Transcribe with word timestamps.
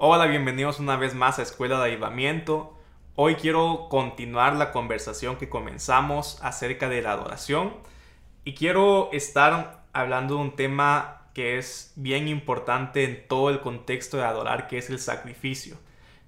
Hola, 0.00 0.26
bienvenidos 0.26 0.78
una 0.78 0.94
vez 0.94 1.16
más 1.16 1.40
a 1.40 1.42
Escuela 1.42 1.80
de 1.80 1.86
Avivamiento. 1.86 2.72
Hoy 3.16 3.34
quiero 3.34 3.88
continuar 3.90 4.54
la 4.54 4.70
conversación 4.70 5.38
que 5.38 5.48
comenzamos 5.48 6.38
acerca 6.40 6.88
de 6.88 7.02
la 7.02 7.10
adoración 7.10 7.74
y 8.44 8.54
quiero 8.54 9.10
estar 9.12 9.82
hablando 9.92 10.36
de 10.36 10.42
un 10.42 10.54
tema 10.54 11.22
que 11.34 11.58
es 11.58 11.94
bien 11.96 12.28
importante 12.28 13.02
en 13.02 13.26
todo 13.26 13.50
el 13.50 13.58
contexto 13.58 14.18
de 14.18 14.22
adorar, 14.22 14.68
que 14.68 14.78
es 14.78 14.88
el 14.88 15.00
sacrificio. 15.00 15.76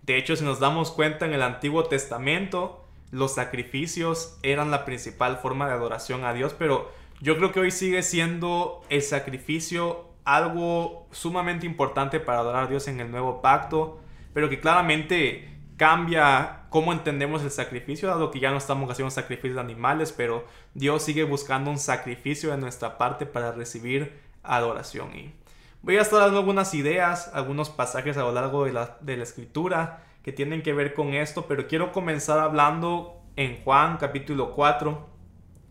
De 0.02 0.16
hecho, 0.16 0.34
si 0.34 0.44
nos 0.44 0.58
damos 0.58 0.90
cuenta 0.90 1.24
en 1.24 1.32
el 1.32 1.42
Antiguo 1.42 1.84
Testamento, 1.84 2.84
los 3.12 3.36
sacrificios 3.36 4.36
eran 4.42 4.72
la 4.72 4.84
principal 4.84 5.36
forma 5.36 5.68
de 5.68 5.74
adoración 5.74 6.24
a 6.24 6.32
Dios, 6.32 6.56
pero 6.58 6.90
yo 7.20 7.36
creo 7.36 7.52
que 7.52 7.60
hoy 7.60 7.70
sigue 7.70 8.02
siendo 8.02 8.82
el 8.88 9.02
sacrificio 9.02 10.09
algo 10.34 11.08
sumamente 11.10 11.66
importante 11.66 12.20
para 12.20 12.38
adorar 12.38 12.64
a 12.64 12.66
Dios 12.68 12.86
en 12.88 13.00
el 13.00 13.10
nuevo 13.10 13.42
pacto, 13.42 14.00
pero 14.32 14.48
que 14.48 14.60
claramente 14.60 15.48
cambia 15.76 16.66
cómo 16.68 16.92
entendemos 16.92 17.42
el 17.42 17.50
sacrificio, 17.50 18.08
dado 18.08 18.30
que 18.30 18.38
ya 18.38 18.50
no 18.50 18.58
estamos 18.58 18.88
haciendo 18.90 19.10
sacrificios 19.10 19.54
de 19.56 19.60
animales, 19.60 20.12
pero 20.12 20.44
Dios 20.74 21.02
sigue 21.02 21.24
buscando 21.24 21.70
un 21.70 21.78
sacrificio 21.78 22.50
de 22.50 22.58
nuestra 22.58 22.96
parte 22.96 23.26
para 23.26 23.50
recibir 23.52 24.20
adoración. 24.42 25.16
Y 25.16 25.34
voy 25.82 25.96
a 25.96 26.02
estar 26.02 26.20
dando 26.20 26.38
algunas 26.38 26.74
ideas, 26.74 27.30
algunos 27.34 27.70
pasajes 27.70 28.16
a 28.16 28.20
lo 28.20 28.32
largo 28.32 28.66
de 28.66 28.72
la, 28.72 28.98
de 29.00 29.16
la 29.16 29.24
escritura 29.24 30.04
que 30.22 30.32
tienen 30.32 30.62
que 30.62 30.74
ver 30.74 30.94
con 30.94 31.14
esto, 31.14 31.46
pero 31.48 31.66
quiero 31.66 31.92
comenzar 31.92 32.38
hablando 32.38 33.20
en 33.34 33.62
Juan 33.64 33.96
capítulo 33.96 34.52
4, 34.54 35.08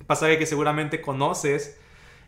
pasaje 0.05 0.37
que 0.37 0.45
seguramente 0.45 1.01
conoces, 1.01 1.79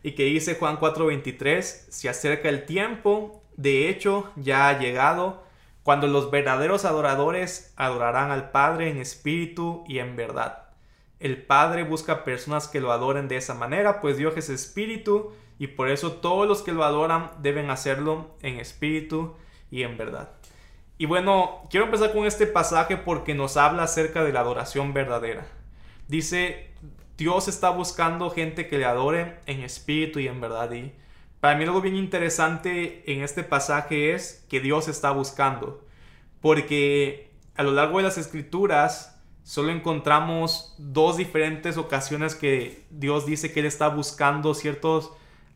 y 0.04 0.14
que 0.14 0.26
dice 0.26 0.56
Juan 0.56 0.78
4:23, 0.80 1.88
se 1.90 2.10
acerca 2.10 2.50
el 2.50 2.66
tiempo, 2.66 3.44
de 3.58 3.90
hecho 3.90 4.32
ya 4.36 4.70
ha 4.70 4.80
llegado, 4.80 5.44
cuando 5.84 6.08
los 6.08 6.30
verdaderos 6.32 6.86
adoradores 6.86 7.74
adorarán 7.76 8.32
al 8.32 8.52
Padre 8.52 8.90
en 8.90 8.98
espíritu 8.98 9.84
y 9.88 10.00
en 10.00 10.16
verdad. 10.16 10.70
El 11.20 11.42
Padre 11.42 11.84
busca 11.84 12.24
personas 12.24 12.68
que 12.68 12.82
lo 12.82 12.92
adoren 12.92 13.28
de 13.28 13.38
esa 13.38 13.54
manera, 13.54 14.02
pues 14.02 14.18
Dios 14.18 14.36
es 14.38 14.50
espíritu 14.50 15.34
y 15.60 15.68
por 15.68 15.90
eso 15.90 16.14
todos 16.14 16.48
los 16.48 16.64
que 16.64 16.72
lo 16.72 16.84
adoran 16.84 17.32
deben 17.42 17.70
hacerlo 17.70 18.32
en 18.42 18.60
espíritu 18.60 19.36
y 19.70 19.84
en 19.84 19.98
verdad. 19.98 20.32
Y 20.98 21.06
bueno, 21.06 21.62
quiero 21.70 21.86
empezar 21.86 22.14
con 22.14 22.26
este 22.26 22.48
pasaje 22.48 22.98
porque 22.98 23.34
nos 23.34 23.58
habla 23.58 23.84
acerca 23.84 24.24
de 24.24 24.34
la 24.34 24.42
adoración 24.42 24.94
verdadera. 24.94 25.46
Dice, 26.08 26.72
Dios 27.22 27.48
está 27.48 27.70
buscando 27.70 28.32
gente 28.32 28.68
que 28.68 28.80
le 28.80 28.86
adore 28.86 29.42
en 29.46 29.62
espíritu 29.62 30.18
y 30.18 30.28
en 30.28 30.42
verdad. 30.42 30.72
Y 30.72 30.92
para 31.40 31.56
mí 31.56 31.66
algo 31.66 31.80
bien 31.80 31.96
interesante 31.96 33.04
en 33.06 33.22
este 33.22 33.44
pasaje 33.44 34.16
es 34.16 34.44
que 34.50 34.60
Dios 34.60 34.88
está 34.88 35.12
buscando. 35.12 35.86
Porque 36.42 37.30
a 37.56 37.62
lo 37.62 37.74
largo 37.74 37.98
de 37.98 38.06
las 38.06 38.18
escrituras 38.18 39.22
solo 39.44 39.70
encontramos 39.70 40.74
dos 40.80 41.16
diferentes 41.16 41.78
ocasiones 41.78 42.34
que 42.34 42.88
Dios 42.90 43.28
dice 43.28 43.54
que 43.54 43.60
Él 43.60 43.68
está 43.68 43.90
buscando 43.90 44.56
ciertos 44.56 45.12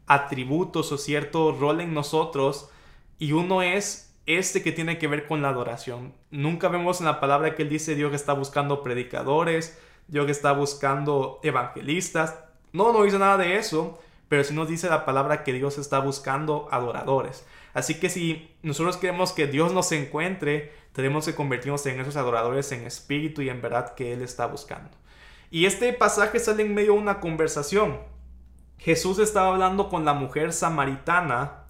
atributos 0.05 0.91
o 0.91 0.99
cierto 0.99 1.51
rol 1.51 1.81
en 1.81 1.95
nosotros. 1.95 2.69
Y 3.17 3.31
uno 3.31 3.63
es 3.63 4.15
este 4.27 4.61
que 4.61 4.71
tiene 4.71 4.99
que 4.99 5.07
ver 5.07 5.25
con 5.25 5.41
la 5.41 5.49
adoración. 5.49 6.13
Nunca 6.29 6.67
vemos 6.67 6.99
en 6.99 7.07
la 7.07 7.19
palabra 7.19 7.55
que 7.55 7.63
Él 7.63 7.69
dice 7.69 7.95
Dios 7.95 8.13
está 8.13 8.33
buscando 8.33 8.83
predicadores, 8.83 9.79
Dios 10.07 10.29
está 10.29 10.51
buscando 10.51 11.39
evangelistas. 11.43 12.35
No, 12.73 12.93
no 12.93 13.03
dice 13.03 13.19
nada 13.19 13.37
de 13.37 13.57
eso, 13.57 13.99
pero 14.29 14.43
sí 14.43 14.53
nos 14.53 14.67
dice 14.67 14.89
la 14.89 15.05
palabra 15.05 15.43
que 15.43 15.53
Dios 15.53 15.77
está 15.77 15.99
buscando 15.99 16.67
adoradores. 16.71 17.45
Así 17.73 17.99
que 17.99 18.09
si 18.09 18.55
nosotros 18.63 18.97
queremos 18.97 19.33
que 19.33 19.47
Dios 19.47 19.73
nos 19.73 19.91
encuentre, 19.91 20.71
tenemos 20.93 21.25
que 21.25 21.35
convertirnos 21.35 21.85
en 21.85 21.99
esos 21.99 22.15
adoradores 22.15 22.71
en 22.71 22.85
espíritu 22.85 23.41
y 23.41 23.49
en 23.49 23.61
verdad 23.61 23.95
que 23.95 24.13
Él 24.13 24.21
está 24.21 24.45
buscando. 24.45 24.91
Y 25.51 25.65
este 25.65 25.91
pasaje 25.93 26.39
sale 26.39 26.63
en 26.63 26.73
medio 26.73 26.93
de 26.93 26.99
una 26.99 27.19
conversación. 27.19 27.99
Jesús 28.77 29.19
estaba 29.19 29.49
hablando 29.49 29.89
con 29.89 30.05
la 30.05 30.13
mujer 30.13 30.53
samaritana 30.53 31.65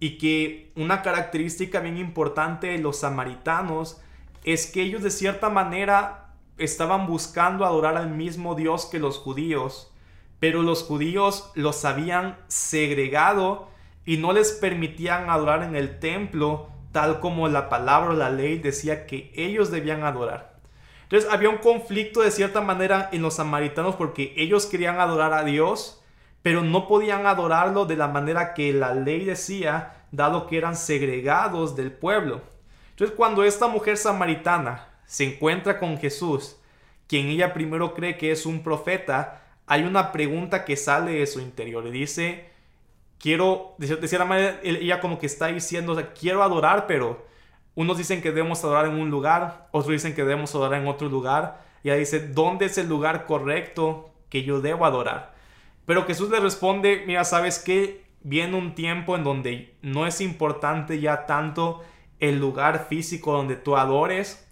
y 0.00 0.18
que 0.18 0.72
una 0.76 1.02
característica 1.02 1.80
bien 1.80 1.98
importante 1.98 2.68
de 2.68 2.78
los 2.78 2.98
samaritanos 2.98 4.00
es 4.44 4.66
que 4.66 4.82
ellos 4.82 5.02
de 5.02 5.10
cierta 5.10 5.48
manera 5.48 6.23
estaban 6.58 7.06
buscando 7.06 7.64
adorar 7.64 7.96
al 7.96 8.10
mismo 8.10 8.54
Dios 8.54 8.86
que 8.86 8.98
los 8.98 9.18
judíos, 9.18 9.92
pero 10.40 10.62
los 10.62 10.82
judíos 10.82 11.50
los 11.54 11.84
habían 11.84 12.36
segregado 12.48 13.68
y 14.04 14.18
no 14.18 14.32
les 14.32 14.52
permitían 14.52 15.30
adorar 15.30 15.62
en 15.62 15.76
el 15.76 15.98
templo 15.98 16.68
tal 16.92 17.18
como 17.20 17.48
la 17.48 17.68
palabra 17.68 18.10
o 18.10 18.14
la 18.14 18.30
ley 18.30 18.58
decía 18.58 19.06
que 19.06 19.32
ellos 19.34 19.70
debían 19.70 20.04
adorar. 20.04 20.54
Entonces 21.02 21.28
había 21.30 21.50
un 21.50 21.58
conflicto 21.58 22.20
de 22.20 22.30
cierta 22.30 22.60
manera 22.60 23.08
en 23.12 23.22
los 23.22 23.34
samaritanos 23.34 23.96
porque 23.96 24.32
ellos 24.36 24.66
querían 24.66 25.00
adorar 25.00 25.32
a 25.32 25.44
Dios, 25.44 26.02
pero 26.42 26.62
no 26.62 26.86
podían 26.86 27.26
adorarlo 27.26 27.84
de 27.84 27.96
la 27.96 28.08
manera 28.08 28.54
que 28.54 28.72
la 28.72 28.94
ley 28.94 29.24
decía, 29.24 30.04
dado 30.12 30.46
que 30.46 30.56
eran 30.56 30.76
segregados 30.76 31.74
del 31.74 31.90
pueblo. 31.90 32.42
Entonces 32.90 33.16
cuando 33.16 33.42
esta 33.42 33.66
mujer 33.66 33.96
samaritana 33.96 34.93
se 35.06 35.24
encuentra 35.24 35.78
con 35.78 35.98
Jesús, 35.98 36.56
quien 37.06 37.28
ella 37.28 37.52
primero 37.52 37.94
cree 37.94 38.16
que 38.16 38.30
es 38.30 38.46
un 38.46 38.62
profeta, 38.62 39.42
hay 39.66 39.82
una 39.82 40.12
pregunta 40.12 40.64
que 40.64 40.76
sale 40.76 41.12
de 41.12 41.26
su 41.26 41.40
interior 41.40 41.86
y 41.86 41.90
dice, 41.90 42.48
quiero, 43.18 43.74
de 43.78 44.08
cierta 44.08 44.24
manera, 44.24 44.60
ella 44.62 45.00
como 45.00 45.18
que 45.18 45.26
está 45.26 45.46
diciendo, 45.46 46.00
quiero 46.18 46.42
adorar, 46.42 46.86
pero 46.86 47.26
unos 47.74 47.98
dicen 47.98 48.22
que 48.22 48.30
debemos 48.30 48.62
adorar 48.64 48.86
en 48.86 48.94
un 48.94 49.10
lugar, 49.10 49.68
otros 49.72 49.92
dicen 49.92 50.14
que 50.14 50.22
debemos 50.22 50.54
adorar 50.54 50.80
en 50.80 50.88
otro 50.88 51.08
lugar, 51.08 51.64
y 51.82 51.88
ella 51.88 51.98
dice, 51.98 52.20
¿dónde 52.28 52.66
es 52.66 52.78
el 52.78 52.88
lugar 52.88 53.26
correcto 53.26 54.10
que 54.28 54.42
yo 54.42 54.60
debo 54.60 54.86
adorar? 54.86 55.34
Pero 55.86 56.06
Jesús 56.06 56.30
le 56.30 56.40
responde, 56.40 57.04
mira, 57.06 57.24
¿sabes 57.24 57.58
qué? 57.58 58.04
Viene 58.22 58.56
un 58.56 58.74
tiempo 58.74 59.16
en 59.16 59.24
donde 59.24 59.74
no 59.82 60.06
es 60.06 60.20
importante 60.20 61.00
ya 61.00 61.26
tanto 61.26 61.82
el 62.20 62.38
lugar 62.38 62.86
físico 62.88 63.32
donde 63.32 63.56
tú 63.56 63.76
adores, 63.76 64.43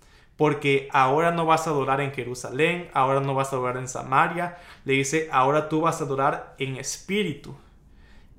porque 0.43 0.89
ahora 0.91 1.31
no 1.31 1.47
vas 1.47 1.69
a 1.69 1.71
adorar 1.71 2.01
en 2.01 2.11
Jerusalén, 2.11 2.91
ahora 2.95 3.21
no 3.21 3.33
vas 3.33 3.53
a 3.53 3.55
adorar 3.55 3.77
en 3.77 3.87
Samaria, 3.87 4.59
le 4.85 4.95
dice, 4.95 5.29
ahora 5.31 5.69
tú 5.69 5.83
vas 5.83 6.01
a 6.01 6.05
adorar 6.05 6.57
en 6.59 6.75
espíritu. 6.79 7.55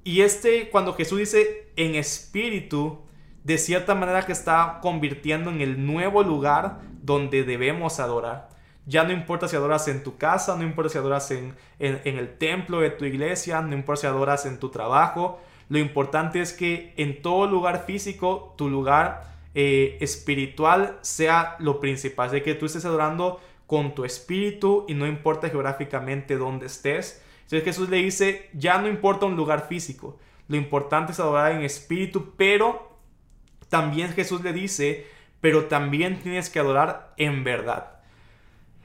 Y 0.03 0.19
este, 0.19 0.69
cuando 0.69 0.95
Jesús 0.95 1.19
dice 1.19 1.71
en 1.77 1.95
espíritu, 1.95 2.99
de 3.45 3.57
cierta 3.57 3.95
manera 3.95 4.25
que 4.25 4.33
está 4.33 4.79
convirtiendo 4.81 5.49
en 5.49 5.61
el 5.61 5.85
nuevo 5.85 6.23
lugar 6.23 6.81
donde 7.01 7.45
debemos 7.45 8.01
adorar. 8.01 8.49
Ya 8.85 9.05
no 9.05 9.13
importa 9.13 9.47
si 9.47 9.55
adoras 9.55 9.87
en 9.87 10.03
tu 10.03 10.17
casa, 10.17 10.57
no 10.57 10.63
importa 10.63 10.89
si 10.89 10.97
adoras 10.97 11.31
en, 11.31 11.55
en, 11.79 12.17
el 12.17 12.37
templo 12.37 12.81
de 12.81 12.89
tu 12.89 13.05
iglesia, 13.05 13.61
no 13.61 13.77
importa 13.77 14.01
si 14.01 14.07
adoras 14.07 14.45
en 14.45 14.59
tu 14.59 14.67
trabajo. 14.67 15.39
Lo 15.69 15.79
importante 15.79 16.41
es 16.41 16.51
que 16.51 16.93
en 16.97 17.21
todo 17.21 17.47
lugar 17.47 17.85
físico, 17.85 18.55
tu 18.57 18.69
lugar 18.69 19.32
eh, 19.55 19.97
espiritual 20.01 20.97
sea 21.01 21.55
lo 21.59 21.79
principal, 21.79 22.31
de 22.31 22.41
que 22.41 22.55
tú 22.55 22.65
estés 22.65 22.85
adorando 22.85 23.39
con 23.67 23.95
tu 23.95 24.05
espíritu 24.05 24.85
y 24.87 24.93
no 24.93 25.07
importa 25.07 25.49
geográficamente 25.49 26.37
dónde 26.37 26.65
estés. 26.65 27.23
Entonces 27.43 27.63
Jesús 27.63 27.89
le 27.89 27.97
dice, 27.97 28.49
ya 28.53 28.79
no 28.79 28.87
importa 28.87 29.25
un 29.25 29.35
lugar 29.35 29.67
físico, 29.67 30.17
lo 30.47 30.57
importante 30.57 31.11
es 31.11 31.19
adorar 31.19 31.51
en 31.51 31.61
espíritu, 31.61 32.33
pero 32.35 32.97
también 33.69 34.13
Jesús 34.13 34.41
le 34.43 34.53
dice, 34.53 35.07
pero 35.41 35.65
también 35.65 36.19
tienes 36.21 36.49
que 36.49 36.59
adorar 36.59 37.13
en 37.17 37.43
verdad. 37.43 37.99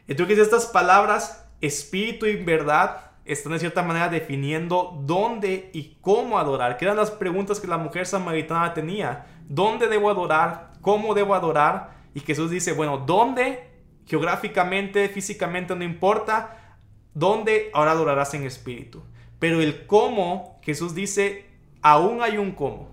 Entonces 0.06 0.38
estas 0.38 0.66
palabras, 0.66 1.46
espíritu 1.60 2.26
y 2.26 2.36
verdad, 2.36 3.07
están 3.28 3.53
de 3.53 3.59
cierta 3.59 3.83
manera 3.83 4.09
definiendo 4.09 4.99
dónde 5.05 5.71
y 5.72 5.99
cómo 6.00 6.39
adorar, 6.39 6.77
que 6.77 6.87
eran 6.87 6.97
las 6.97 7.11
preguntas 7.11 7.61
que 7.61 7.66
la 7.66 7.78
mujer 7.78 8.07
samaritana 8.07 8.75
tenía 8.75 9.27
dónde 9.48 9.89
debo 9.89 10.10
adorar, 10.10 10.71
cómo 10.80 11.15
debo 11.15 11.34
adorar. 11.34 11.91
Y 12.15 12.21
Jesús 12.21 12.51
dice, 12.51 12.72
bueno, 12.72 12.98
¿dónde? 12.98 13.69
Geográficamente, 14.07 15.09
físicamente, 15.09 15.75
no 15.75 15.84
importa. 15.84 16.78
¿Dónde? 17.15 17.71
Ahora 17.75 17.92
adorarás 17.92 18.34
en 18.34 18.45
espíritu. 18.45 19.03
Pero 19.39 19.60
el 19.60 19.86
cómo, 19.86 20.60
Jesús 20.63 20.95
dice, 20.95 21.47
aún 21.83 22.22
hay 22.22 22.39
un 22.39 22.53
cómo. 22.53 22.91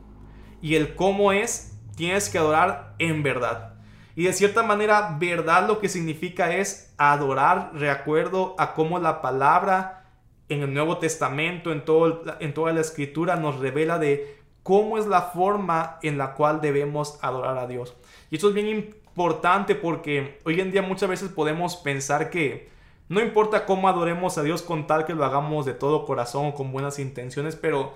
Y 0.61 0.75
el 0.75 0.95
cómo 0.95 1.31
es, 1.31 1.77
tienes 1.95 2.29
que 2.29 2.37
adorar 2.37 2.95
en 2.99 3.23
verdad. 3.23 3.73
Y 4.15 4.23
de 4.23 4.33
cierta 4.33 4.63
manera, 4.63 5.17
verdad 5.19 5.67
lo 5.67 5.79
que 5.79 5.89
significa 5.89 6.55
es 6.55 6.93
adorar 6.97 7.73
de 7.73 7.89
a 7.89 8.73
cómo 8.73 8.99
la 8.99 9.21
palabra 9.21 10.04
en 10.49 10.61
el 10.61 10.73
Nuevo 10.73 10.97
Testamento, 10.97 11.71
en, 11.71 11.85
todo, 11.85 12.23
en 12.39 12.53
toda 12.53 12.73
la 12.73 12.81
escritura, 12.81 13.35
nos 13.35 13.59
revela 13.59 13.97
de 13.99 14.37
cómo 14.63 14.97
es 14.97 15.05
la 15.07 15.21
forma 15.21 15.99
en 16.01 16.17
la 16.17 16.33
cual 16.33 16.61
debemos 16.61 17.19
adorar 17.21 17.57
a 17.57 17.67
Dios. 17.67 17.95
Y 18.29 18.35
esto 18.35 18.49
es 18.49 18.53
bien 18.53 18.67
importante 18.67 19.75
porque 19.75 20.39
hoy 20.43 20.59
en 20.59 20.71
día 20.71 20.81
muchas 20.81 21.09
veces 21.09 21.29
podemos 21.29 21.77
pensar 21.77 22.29
que 22.29 22.69
no 23.07 23.21
importa 23.21 23.65
cómo 23.65 23.87
adoremos 23.87 24.37
a 24.37 24.43
Dios 24.43 24.63
con 24.63 24.87
tal 24.87 25.05
que 25.05 25.13
lo 25.13 25.23
hagamos 25.23 25.65
de 25.65 25.73
todo 25.73 26.05
corazón 26.05 26.51
con 26.51 26.71
buenas 26.71 26.97
intenciones, 26.97 27.55
pero 27.55 27.93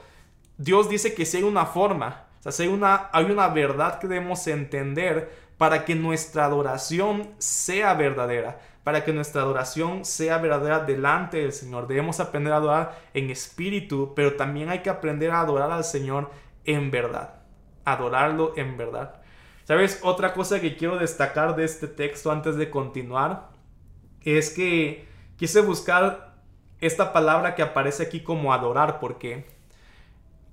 Dios 0.57 0.89
dice 0.89 1.15
que 1.15 1.25
si 1.25 1.37
hay 1.37 1.43
una 1.43 1.65
forma, 1.65 2.27
O 2.45 2.51
sea, 2.51 2.69
una, 2.69 3.09
hay 3.11 3.25
una 3.25 3.47
verdad 3.47 3.99
que 3.99 4.07
debemos 4.07 4.45
entender 4.47 5.31
para 5.57 5.83
que 5.83 5.95
nuestra 5.95 6.45
adoración 6.45 7.31
sea 7.37 7.93
verdadera, 7.95 8.59
para 8.83 9.03
que 9.03 9.13
nuestra 9.13 9.41
adoración 9.41 10.05
sea 10.05 10.37
verdadera 10.37 10.79
delante 10.79 11.37
del 11.37 11.51
Señor. 11.53 11.87
Debemos 11.87 12.19
aprender 12.19 12.53
a 12.53 12.57
adorar 12.57 12.99
en 13.13 13.29
espíritu, 13.29 14.13
pero 14.15 14.33
también 14.33 14.69
hay 14.69 14.79
que 14.79 14.89
aprender 14.89 15.31
a 15.31 15.41
adorar 15.41 15.71
al 15.71 15.83
Señor 15.83 16.31
en 16.65 16.91
verdad. 16.91 17.35
Adorarlo 17.85 18.53
en 18.55 18.77
verdad. 18.77 19.21
¿Sabes? 19.65 19.99
Otra 20.03 20.33
cosa 20.33 20.59
que 20.59 20.75
quiero 20.75 20.97
destacar 20.97 21.55
de 21.55 21.65
este 21.65 21.87
texto 21.87 22.31
antes 22.31 22.55
de 22.55 22.69
continuar 22.69 23.49
es 24.21 24.49
que 24.49 25.07
quise 25.37 25.61
buscar 25.61 26.33
esta 26.81 27.13
palabra 27.13 27.55
que 27.55 27.61
aparece 27.61 28.03
aquí 28.03 28.21
como 28.21 28.53
adorar, 28.53 28.99
porque 28.99 29.45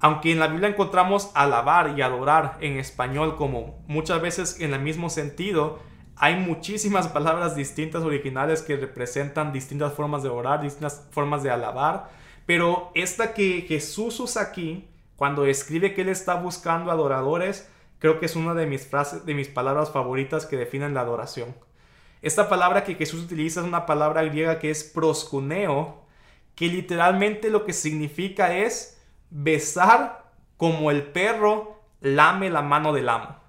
aunque 0.00 0.32
en 0.32 0.38
la 0.38 0.48
Biblia 0.48 0.68
encontramos 0.68 1.30
alabar 1.34 1.94
y 1.96 2.02
adorar 2.02 2.58
en 2.60 2.78
español 2.78 3.36
como 3.36 3.82
muchas 3.86 4.20
veces 4.20 4.60
en 4.60 4.74
el 4.74 4.80
mismo 4.80 5.08
sentido, 5.08 5.78
hay 6.16 6.36
muchísimas 6.36 7.08
palabras 7.08 7.54
distintas 7.54 8.02
originales 8.02 8.62
que 8.62 8.76
representan 8.76 9.52
distintas 9.52 9.92
formas 9.92 10.22
de 10.22 10.30
orar, 10.30 10.62
distintas 10.62 11.06
formas 11.10 11.42
de 11.42 11.50
alabar, 11.50 12.10
pero 12.46 12.90
esta 12.94 13.34
que 13.34 13.62
Jesús 13.68 14.18
usa 14.20 14.42
aquí, 14.42 14.88
cuando 15.16 15.46
escribe 15.46 15.94
que 15.94 16.02
él 16.02 16.08
está 16.08 16.34
buscando 16.34 16.90
adoradores, 16.90 17.70
creo 17.98 18.18
que 18.18 18.26
es 18.26 18.36
una 18.36 18.54
de 18.54 18.66
mis 18.66 18.86
frases, 18.86 19.26
de 19.26 19.34
mis 19.34 19.48
palabras 19.48 19.90
favoritas 19.90 20.46
que 20.46 20.56
definen 20.56 20.94
la 20.94 21.00
adoración. 21.00 21.54
Esta 22.22 22.48
palabra 22.48 22.84
que 22.84 22.94
Jesús 22.94 23.24
utiliza 23.24 23.60
es 23.60 23.66
una 23.66 23.84
palabra 23.84 24.22
griega 24.24 24.58
que 24.58 24.70
es 24.70 24.84
proscuneo, 24.84 26.02
que 26.54 26.68
literalmente 26.68 27.50
lo 27.50 27.64
que 27.64 27.72
significa 27.72 28.56
es 28.56 29.02
besar 29.30 30.30
como 30.56 30.90
el 30.90 31.02
perro 31.02 31.82
lame 32.00 32.48
la 32.48 32.62
mano 32.62 32.92
del 32.92 33.08
amo. 33.08 33.45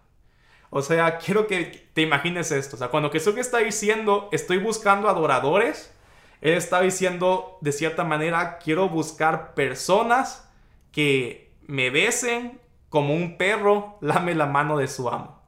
O 0.69 0.81
sea, 0.81 1.18
quiero 1.18 1.48
que 1.48 1.90
te 1.94 2.02
imagines 2.02 2.52
esto. 2.52 2.75
O 2.75 2.80
sea, 2.80 2.90
cuando 2.90 3.10
Jesús 3.10 3.38
está 3.38 3.60
diciendo, 3.60 4.30
estoy 4.31 4.58
buscando 4.58 5.10
adoradores, 5.10 5.94
Él 6.42 6.54
está 6.54 6.81
diciendo, 6.81 7.58
de 7.62 7.72
cierta 7.72 8.04
manera, 8.04 8.60
quiero 8.60 8.90
buscar 8.90 9.54
personas 9.54 10.50
que 10.92 11.52
me 11.68 11.90
besen 11.90 12.60
como 12.90 13.14
un 13.14 13.38
perro 13.38 13.98
lame 14.02 14.36
la 14.36 14.46
mano 14.46 14.78
de 14.78 14.88
su 14.88 15.10
amo. 15.10 15.42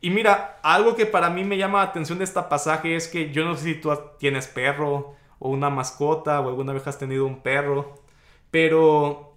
Y 0.00 0.10
mira, 0.10 0.58
algo 0.62 0.96
que 0.96 1.06
para 1.06 1.30
mí 1.30 1.44
me 1.44 1.56
llama 1.56 1.78
la 1.78 1.84
atención 1.84 2.18
de 2.18 2.24
este 2.24 2.42
pasaje 2.42 2.94
es 2.94 3.08
que 3.08 3.32
yo 3.32 3.44
no 3.44 3.56
sé 3.56 3.64
si 3.64 3.74
tú 3.76 3.90
tienes 4.18 4.46
perro 4.46 5.14
o 5.38 5.48
una 5.48 5.70
mascota 5.70 6.40
o 6.40 6.48
alguna 6.48 6.74
vez 6.74 6.86
has 6.86 6.98
tenido 6.98 7.26
un 7.26 7.40
perro, 7.40 7.94
pero 8.50 9.34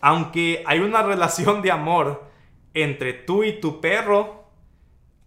aunque 0.00 0.62
hay 0.66 0.80
una 0.80 1.02
relación 1.04 1.62
de 1.62 1.70
amor 1.70 2.27
entre 2.74 3.12
tú 3.12 3.44
y 3.44 3.60
tu 3.60 3.80
perro, 3.80 4.44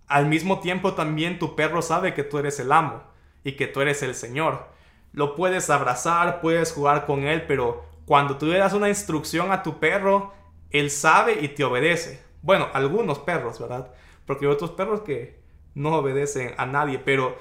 al 0.08 0.28
mismo 0.28 0.60
tiempo 0.60 0.94
también 0.94 1.40
tu 1.40 1.56
perro 1.56 1.82
sabe 1.82 2.14
que 2.14 2.24
tú 2.24 2.38
eres 2.38 2.60
el 2.60 2.72
amo 2.72 3.04
y 3.44 3.54
que 3.54 3.68
tú 3.68 3.82
eres 3.82 4.04
el 4.04 4.16
Señor. 4.16 4.68
Lo 5.14 5.36
puedes 5.36 5.70
abrazar, 5.70 6.42
puedes 6.42 6.72
jugar 6.72 7.06
con 7.06 7.24
él, 7.24 7.46
pero 7.48 7.84
cuando 8.06 8.38
tú 8.38 8.48
le 8.48 8.58
das 8.58 8.74
una 8.74 8.90
instrucción 8.90 9.52
a 9.52 9.64
tu 9.64 9.80
perro, 9.80 10.34
él 10.70 10.90
sabe 10.90 11.40
y 11.42 11.50
te 11.50 11.64
obedece. 11.64 12.24
Bueno, 12.42 12.68
algunos 12.74 13.20
perros, 13.20 13.60
¿verdad? 13.60 13.92
Porque 14.26 14.46
hay 14.46 14.52
otros 14.52 14.72
perros 14.72 15.02
que 15.02 15.40
no 15.74 15.96
obedecen 15.96 16.54
a 16.58 16.66
nadie, 16.66 17.00
pero 17.00 17.38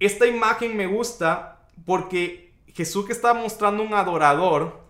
esta 0.00 0.26
imagen 0.26 0.76
me 0.76 0.86
gusta 0.86 1.66
porque 1.84 2.54
Jesús 2.68 3.06
que 3.06 3.12
está 3.12 3.34
mostrando 3.34 3.82
un 3.82 3.94
adorador, 3.94 4.83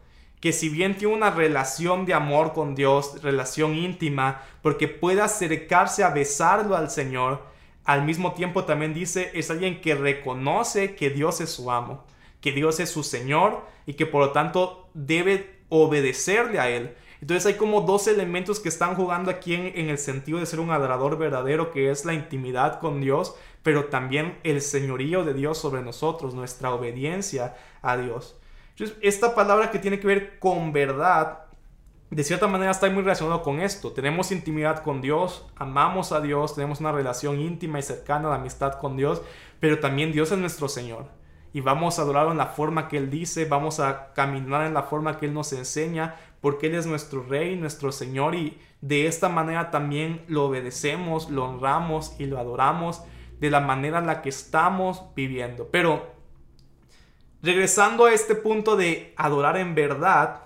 que 0.44 0.52
si 0.52 0.68
bien 0.68 0.94
tiene 0.98 1.14
una 1.14 1.30
relación 1.30 2.04
de 2.04 2.12
amor 2.12 2.52
con 2.52 2.74
Dios, 2.74 3.22
relación 3.22 3.74
íntima, 3.74 4.42
porque 4.60 4.88
puede 4.88 5.22
acercarse 5.22 6.04
a 6.04 6.10
besarlo 6.10 6.76
al 6.76 6.90
Señor, 6.90 7.40
al 7.86 8.04
mismo 8.04 8.34
tiempo 8.34 8.64
también 8.64 8.92
dice, 8.92 9.30
es 9.32 9.50
alguien 9.50 9.80
que 9.80 9.94
reconoce 9.94 10.96
que 10.96 11.08
Dios 11.08 11.40
es 11.40 11.48
su 11.48 11.70
amo, 11.70 12.04
que 12.42 12.52
Dios 12.52 12.78
es 12.78 12.90
su 12.90 13.02
Señor 13.02 13.64
y 13.86 13.94
que 13.94 14.04
por 14.04 14.20
lo 14.20 14.32
tanto 14.32 14.90
debe 14.92 15.60
obedecerle 15.70 16.60
a 16.60 16.68
Él. 16.68 16.94
Entonces 17.22 17.46
hay 17.46 17.54
como 17.54 17.80
dos 17.80 18.06
elementos 18.06 18.60
que 18.60 18.68
están 18.68 18.96
jugando 18.96 19.30
aquí 19.30 19.54
en, 19.54 19.72
en, 19.74 19.88
el 19.88 19.96
sentido 19.96 20.40
de 20.40 20.44
ser 20.44 20.60
un 20.60 20.72
adorador 20.72 21.16
verdadero, 21.16 21.72
que 21.72 21.90
es 21.90 22.04
la 22.04 22.12
intimidad 22.12 22.80
con 22.80 23.00
Dios, 23.00 23.34
pero 23.62 23.86
también 23.86 24.36
el 24.42 24.60
señorío 24.60 25.24
de 25.24 25.32
Dios 25.32 25.56
sobre 25.56 25.80
nosotros, 25.80 26.34
nuestra 26.34 26.74
obediencia 26.74 27.56
a 27.80 27.96
Dios. 27.96 28.36
Entonces, 28.76 28.96
esta 29.02 29.34
palabra 29.36 29.70
que 29.70 29.78
tiene 29.78 30.00
que 30.00 30.06
ver 30.06 30.38
con 30.40 30.72
verdad, 30.72 31.44
de 32.10 32.24
cierta 32.24 32.48
manera 32.48 32.72
está 32.72 32.90
muy 32.90 33.02
relacionado 33.02 33.42
con 33.42 33.60
esto. 33.60 33.92
Tenemos 33.92 34.32
intimidad 34.32 34.82
con 34.82 35.00
Dios, 35.00 35.46
amamos 35.54 36.10
a 36.10 36.20
Dios, 36.20 36.56
tenemos 36.56 36.80
una 36.80 36.90
relación 36.90 37.40
íntima 37.40 37.78
y 37.78 37.82
cercana 37.82 38.28
de 38.28 38.34
amistad 38.34 38.74
con 38.80 38.96
Dios, 38.96 39.22
pero 39.60 39.78
también 39.78 40.12
Dios 40.12 40.32
es 40.32 40.38
nuestro 40.38 40.68
Señor. 40.68 41.06
Y 41.52 41.60
vamos 41.60 41.98
a 41.98 42.02
adorarlo 42.02 42.32
en 42.32 42.38
la 42.38 42.46
forma 42.46 42.88
que 42.88 42.96
Él 42.96 43.10
dice, 43.10 43.44
vamos 43.44 43.78
a 43.78 44.12
caminar 44.12 44.66
en 44.66 44.74
la 44.74 44.82
forma 44.82 45.18
que 45.18 45.26
Él 45.26 45.34
nos 45.34 45.52
enseña, 45.52 46.16
porque 46.40 46.66
Él 46.66 46.74
es 46.74 46.86
nuestro 46.86 47.22
Rey, 47.22 47.54
nuestro 47.54 47.92
Señor, 47.92 48.34
y 48.34 48.58
de 48.80 49.06
esta 49.06 49.28
manera 49.28 49.70
también 49.70 50.24
lo 50.26 50.46
obedecemos, 50.46 51.30
lo 51.30 51.44
honramos 51.44 52.16
y 52.18 52.26
lo 52.26 52.40
adoramos 52.40 53.02
de 53.38 53.50
la 53.50 53.60
manera 53.60 53.98
en 53.98 54.08
la 54.08 54.20
que 54.20 54.30
estamos 54.30 55.04
viviendo. 55.14 55.68
Pero 55.70 56.13
regresando 57.44 58.06
a 58.06 58.12
este 58.12 58.34
punto 58.34 58.74
de 58.74 59.12
adorar 59.16 59.58
en 59.58 59.74
verdad, 59.74 60.40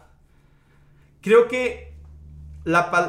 creo 1.21 1.47
que 1.47 1.95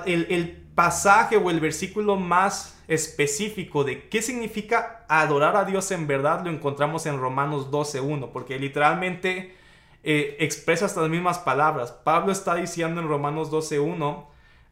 el, 0.06 0.57
pasaje 0.75 1.36
o 1.36 1.50
el 1.50 1.59
versículo 1.59 2.15
más 2.15 2.80
específico 2.88 3.83
de 3.83 4.07
qué 4.07 4.21
significa 4.21 5.06
adorar 5.09 5.57
a 5.57 5.65
Dios 5.65 5.91
en 5.91 6.07
verdad 6.07 6.41
lo 6.45 6.50
encontramos 6.50 7.06
en 7.06 7.19
Romanos 7.19 7.69
12.1, 7.69 8.30
porque 8.31 8.57
literalmente 8.57 9.56
eh, 10.03 10.38
expresa 10.39 10.86
estas 10.86 11.09
mismas 11.09 11.39
palabras. 11.39 11.91
Pablo 11.91 12.31
está 12.31 12.56
diciendo 12.56 13.01
en 13.01 13.09
Romanos 13.09 13.51
12.1, 13.51 14.27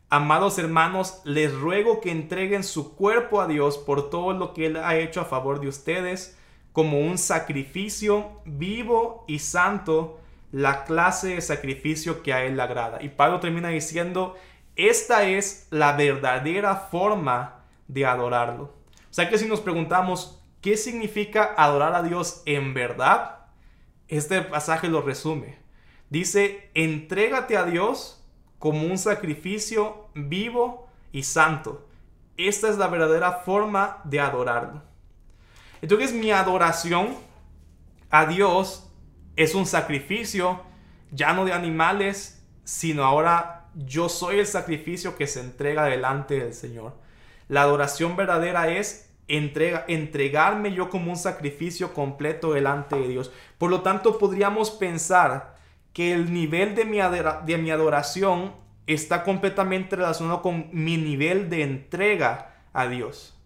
amados 0.09 0.57
hermanos, 0.59 1.21
les 1.25 1.53
ruego 1.53 1.99
que 1.99 2.11
entreguen 2.11 2.63
su 2.63 2.95
cuerpo 2.95 3.41
a 3.41 3.47
Dios 3.47 3.77
por 3.77 4.09
todo 4.09 4.31
lo 4.31 4.53
que 4.53 4.67
Él 4.67 4.77
ha 4.77 4.95
hecho 4.95 5.19
a 5.19 5.25
favor 5.25 5.59
de 5.59 5.67
ustedes 5.67 6.37
como 6.77 7.00
un 7.00 7.18
sacrificio 7.18 8.39
vivo 8.45 9.25
y 9.27 9.39
santo, 9.39 10.19
la 10.51 10.83
clase 10.83 11.29
de 11.29 11.41
sacrificio 11.41 12.21
que 12.21 12.33
a 12.33 12.44
Él 12.44 12.56
le 12.56 12.62
agrada. 12.62 13.01
Y 13.01 13.09
Pablo 13.09 13.39
termina 13.39 13.69
diciendo, 13.69 14.35
esta 14.75 15.24
es 15.24 15.65
la 15.71 15.94
verdadera 15.94 16.75
forma 16.75 17.63
de 17.88 18.05
adorarlo. 18.05 18.65
O 18.65 19.10
sea 19.10 19.27
que 19.27 19.39
si 19.39 19.48
nos 19.48 19.60
preguntamos, 19.60 20.39
¿qué 20.62 20.77
significa 20.77 21.55
adorar 21.57 21.96
a 21.96 22.03
Dios 22.03 22.43
en 22.46 22.75
verdad? 22.75 23.39
Este 24.07 24.43
pasaje 24.43 24.88
lo 24.88 25.01
resume. 25.01 25.57
Dice, 26.12 26.69
entrégate 26.75 27.57
a 27.57 27.63
Dios 27.63 28.24
como 28.60 28.86
un 28.86 29.00
sacrificio 29.00 30.10
vivo 30.13 30.88
y 31.12 31.24
santo. 31.24 31.88
Esta 32.38 32.69
es 32.69 32.77
la 32.77 32.86
verdadera 32.86 33.31
forma 33.31 34.00
de 34.03 34.19
adorarlo. 34.19 34.84
Entonces 35.81 36.13
mi 36.13 36.31
adoración 36.31 37.15
a 38.10 38.25
Dios 38.25 38.89
es 39.36 39.55
un 39.55 39.65
sacrificio 39.65 40.62
ya 41.12 41.34
no 41.34 41.46
de 41.46 41.53
animales, 41.53 42.43
sino 42.63 43.03
ahora 43.03 43.69
yo 43.75 44.10
soy 44.10 44.39
el 44.39 44.48
sacrificio 44.48 45.15
que 45.15 45.27
se 45.27 45.39
entrega 45.39 45.86
delante 45.86 46.39
del 46.39 46.53
Señor. 46.53 46.96
La 47.48 47.62
adoración 47.62 48.15
verdadera 48.15 48.69
es 48.69 49.10
entrega, 49.27 49.86
entregarme 49.88 50.74
yo 50.74 50.89
como 50.89 51.12
un 51.12 51.17
sacrificio 51.17 51.93
completo 51.93 52.53
delante 52.53 52.96
de 52.98 53.07
Dios. 53.07 53.31
Por 53.57 53.69
lo 53.69 53.81
tanto, 53.81 54.17
podríamos 54.17 54.72
pensar 54.72 55.55
que 55.93 56.13
el 56.13 56.34
nivel 56.34 56.75
de 56.75 56.86
mi, 56.86 56.98
de 57.46 57.57
mi 57.57 57.72
adoración 57.72 58.53
está 58.86 59.24
completamente 59.24 59.96
relacionado 59.96 60.41
con 60.41 60.69
mi 60.72 60.98
nivel 60.98 61.50
de 61.50 61.63
entrega 61.63 62.55
a 62.74 62.88
Dios. 62.88 63.38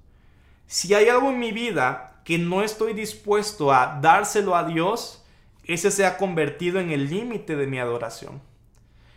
Si 0.67 0.93
hay 0.93 1.09
algo 1.09 1.29
en 1.29 1.39
mi 1.39 1.51
vida 1.51 2.10
que 2.23 2.37
no 2.37 2.61
estoy 2.61 2.93
dispuesto 2.93 3.71
a 3.71 3.99
dárselo 4.01 4.55
a 4.55 4.63
Dios, 4.63 5.23
ese 5.65 5.91
se 5.91 6.05
ha 6.05 6.17
convertido 6.17 6.79
en 6.79 6.91
el 6.91 7.09
límite 7.09 7.55
de 7.55 7.67
mi 7.67 7.79
adoración. 7.79 8.41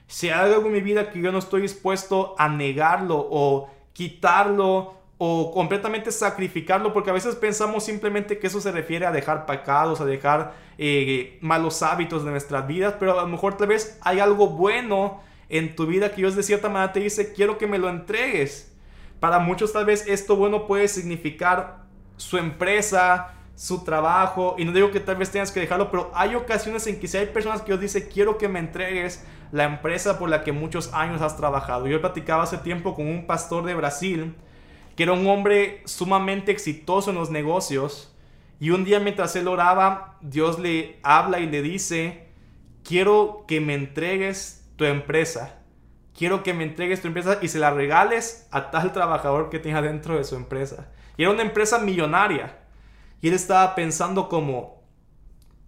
Si 0.06 0.28
hay 0.28 0.52
algo 0.52 0.66
en 0.66 0.72
mi 0.72 0.80
vida 0.80 1.10
que 1.10 1.20
yo 1.20 1.32
no 1.32 1.38
estoy 1.38 1.62
dispuesto 1.62 2.34
a 2.38 2.48
negarlo 2.48 3.26
o 3.30 3.70
quitarlo 3.92 4.94
o 5.16 5.52
completamente 5.52 6.12
sacrificarlo, 6.12 6.92
porque 6.92 7.10
a 7.10 7.14
veces 7.14 7.36
pensamos 7.36 7.84
simplemente 7.84 8.38
que 8.38 8.48
eso 8.48 8.60
se 8.60 8.72
refiere 8.72 9.06
a 9.06 9.12
dejar 9.12 9.46
pecados, 9.46 10.00
a 10.00 10.04
dejar 10.04 10.54
eh, 10.76 11.38
malos 11.40 11.82
hábitos 11.82 12.24
de 12.24 12.30
nuestras 12.30 12.66
vidas, 12.66 12.94
pero 12.98 13.18
a 13.18 13.22
lo 13.22 13.28
mejor 13.28 13.56
tal 13.56 13.68
vez 13.68 13.98
hay 14.02 14.20
algo 14.20 14.48
bueno 14.48 15.20
en 15.48 15.76
tu 15.76 15.86
vida 15.86 16.10
que 16.10 16.16
Dios 16.16 16.34
de 16.34 16.42
cierta 16.42 16.68
manera 16.68 16.92
te 16.92 17.00
dice, 17.00 17.32
quiero 17.32 17.58
que 17.58 17.66
me 17.66 17.78
lo 17.78 17.88
entregues. 17.88 18.72
Para 19.20 19.38
muchos 19.38 19.72
tal 19.72 19.86
vez 19.86 20.06
esto 20.06 20.36
bueno 20.36 20.66
puede 20.66 20.88
significar 20.88 21.83
su 22.16 22.38
empresa, 22.38 23.34
su 23.54 23.84
trabajo, 23.84 24.56
y 24.58 24.64
no 24.64 24.72
digo 24.72 24.90
que 24.90 25.00
tal 25.00 25.16
vez 25.16 25.30
tengas 25.30 25.52
que 25.52 25.60
dejarlo, 25.60 25.90
pero 25.90 26.10
hay 26.14 26.34
ocasiones 26.34 26.86
en 26.86 26.98
que 26.98 27.08
si 27.08 27.16
hay 27.16 27.26
personas 27.26 27.60
que 27.62 27.68
Dios 27.68 27.80
dice, 27.80 28.08
quiero 28.08 28.38
que 28.38 28.48
me 28.48 28.58
entregues 28.58 29.24
la 29.52 29.64
empresa 29.64 30.18
por 30.18 30.28
la 30.28 30.42
que 30.42 30.52
muchos 30.52 30.92
años 30.92 31.22
has 31.22 31.36
trabajado. 31.36 31.86
Yo 31.86 32.00
platicaba 32.00 32.42
hace 32.42 32.58
tiempo 32.58 32.94
con 32.94 33.06
un 33.06 33.26
pastor 33.26 33.64
de 33.64 33.74
Brasil 33.74 34.34
que 34.96 35.02
era 35.02 35.12
un 35.12 35.26
hombre 35.26 35.82
sumamente 35.86 36.52
exitoso 36.52 37.10
en 37.10 37.16
los 37.16 37.30
negocios 37.30 38.14
y 38.60 38.70
un 38.70 38.84
día 38.84 39.00
mientras 39.00 39.34
él 39.36 39.48
oraba, 39.48 40.16
Dios 40.20 40.58
le 40.58 40.98
habla 41.02 41.40
y 41.40 41.46
le 41.46 41.62
dice, 41.62 42.28
quiero 42.84 43.44
que 43.46 43.60
me 43.60 43.74
entregues 43.74 44.64
tu 44.76 44.84
empresa. 44.84 45.58
Quiero 46.16 46.44
que 46.44 46.54
me 46.54 46.62
entregues 46.62 47.00
tu 47.00 47.08
empresa 47.08 47.38
y 47.42 47.48
se 47.48 47.58
la 47.58 47.72
regales 47.72 48.46
a 48.52 48.70
tal 48.70 48.92
trabajador 48.92 49.50
que 49.50 49.58
tenga 49.58 49.82
dentro 49.82 50.16
de 50.16 50.24
su 50.24 50.36
empresa. 50.36 50.88
Y 51.16 51.22
era 51.22 51.32
una 51.32 51.42
empresa 51.42 51.78
millonaria. 51.78 52.58
Y 53.20 53.28
él 53.28 53.34
estaba 53.34 53.74
pensando 53.74 54.28
como, 54.28 54.82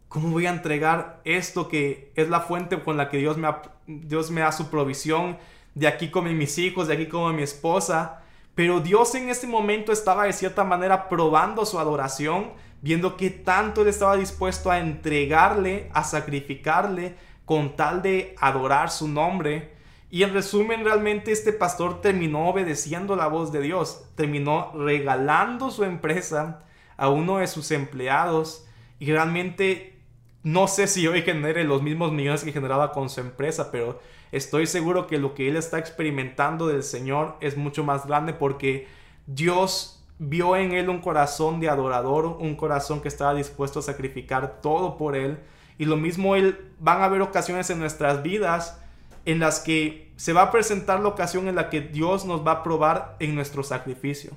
¿cómo 0.08 0.30
voy 0.30 0.46
a 0.46 0.50
entregar 0.50 1.20
esto 1.24 1.68
que 1.68 2.12
es 2.14 2.28
la 2.28 2.40
fuente 2.40 2.82
con 2.82 2.96
la 2.96 3.08
que 3.08 3.18
Dios 3.18 3.36
me, 3.36 3.48
Dios 3.86 4.30
me 4.30 4.42
da 4.42 4.52
su 4.52 4.68
provisión? 4.68 5.38
De 5.74 5.86
aquí 5.86 6.10
como 6.10 6.28
mis 6.30 6.58
hijos, 6.58 6.88
de 6.88 6.94
aquí 6.94 7.06
como 7.06 7.32
mi 7.32 7.42
esposa. 7.42 8.22
Pero 8.54 8.80
Dios 8.80 9.14
en 9.14 9.28
ese 9.28 9.46
momento 9.46 9.92
estaba 9.92 10.24
de 10.24 10.32
cierta 10.32 10.64
manera 10.64 11.08
probando 11.08 11.66
su 11.66 11.78
adoración, 11.78 12.52
viendo 12.80 13.16
que 13.16 13.30
tanto 13.30 13.82
él 13.82 13.88
estaba 13.88 14.16
dispuesto 14.16 14.70
a 14.70 14.78
entregarle, 14.78 15.90
a 15.92 16.02
sacrificarle, 16.02 17.16
con 17.44 17.76
tal 17.76 18.02
de 18.02 18.34
adorar 18.40 18.90
su 18.90 19.08
nombre. 19.08 19.75
Y 20.10 20.22
en 20.22 20.32
resumen, 20.32 20.84
realmente 20.84 21.32
este 21.32 21.52
pastor 21.52 22.00
terminó 22.00 22.48
obedeciendo 22.48 23.16
la 23.16 23.26
voz 23.26 23.50
de 23.52 23.60
Dios, 23.60 24.04
terminó 24.14 24.72
regalando 24.74 25.70
su 25.70 25.84
empresa 25.84 26.62
a 26.96 27.08
uno 27.08 27.38
de 27.38 27.46
sus 27.46 27.70
empleados 27.72 28.66
y 28.98 29.10
realmente 29.12 30.00
no 30.42 30.68
sé 30.68 30.86
si 30.86 31.06
hoy 31.08 31.22
genere 31.22 31.64
los 31.64 31.82
mismos 31.82 32.12
millones 32.12 32.44
que 32.44 32.52
generaba 32.52 32.92
con 32.92 33.10
su 33.10 33.20
empresa, 33.20 33.72
pero 33.72 34.00
estoy 34.30 34.66
seguro 34.66 35.08
que 35.08 35.18
lo 35.18 35.34
que 35.34 35.48
él 35.48 35.56
está 35.56 35.78
experimentando 35.78 36.68
del 36.68 36.84
Señor 36.84 37.36
es 37.40 37.56
mucho 37.56 37.82
más 37.82 38.06
grande 38.06 38.32
porque 38.32 38.86
Dios 39.26 40.04
vio 40.18 40.56
en 40.56 40.72
él 40.72 40.88
un 40.88 41.00
corazón 41.00 41.58
de 41.58 41.68
adorador, 41.68 42.26
un 42.26 42.54
corazón 42.54 43.00
que 43.00 43.08
estaba 43.08 43.34
dispuesto 43.34 43.80
a 43.80 43.82
sacrificar 43.82 44.60
todo 44.60 44.96
por 44.96 45.16
él. 45.16 45.40
Y 45.78 45.84
lo 45.84 45.96
mismo 45.96 46.36
él, 46.36 46.72
van 46.78 47.02
a 47.02 47.06
haber 47.06 47.20
ocasiones 47.20 47.68
en 47.70 47.80
nuestras 47.80 48.22
vidas 48.22 48.80
en 49.26 49.40
las 49.40 49.60
que 49.60 50.12
se 50.16 50.32
va 50.32 50.42
a 50.42 50.50
presentar 50.50 51.00
la 51.00 51.08
ocasión 51.08 51.48
en 51.48 51.56
la 51.56 51.68
que 51.68 51.82
Dios 51.82 52.24
nos 52.24 52.46
va 52.46 52.52
a 52.52 52.62
probar 52.62 53.16
en 53.18 53.34
nuestro 53.34 53.62
sacrificio. 53.62 54.32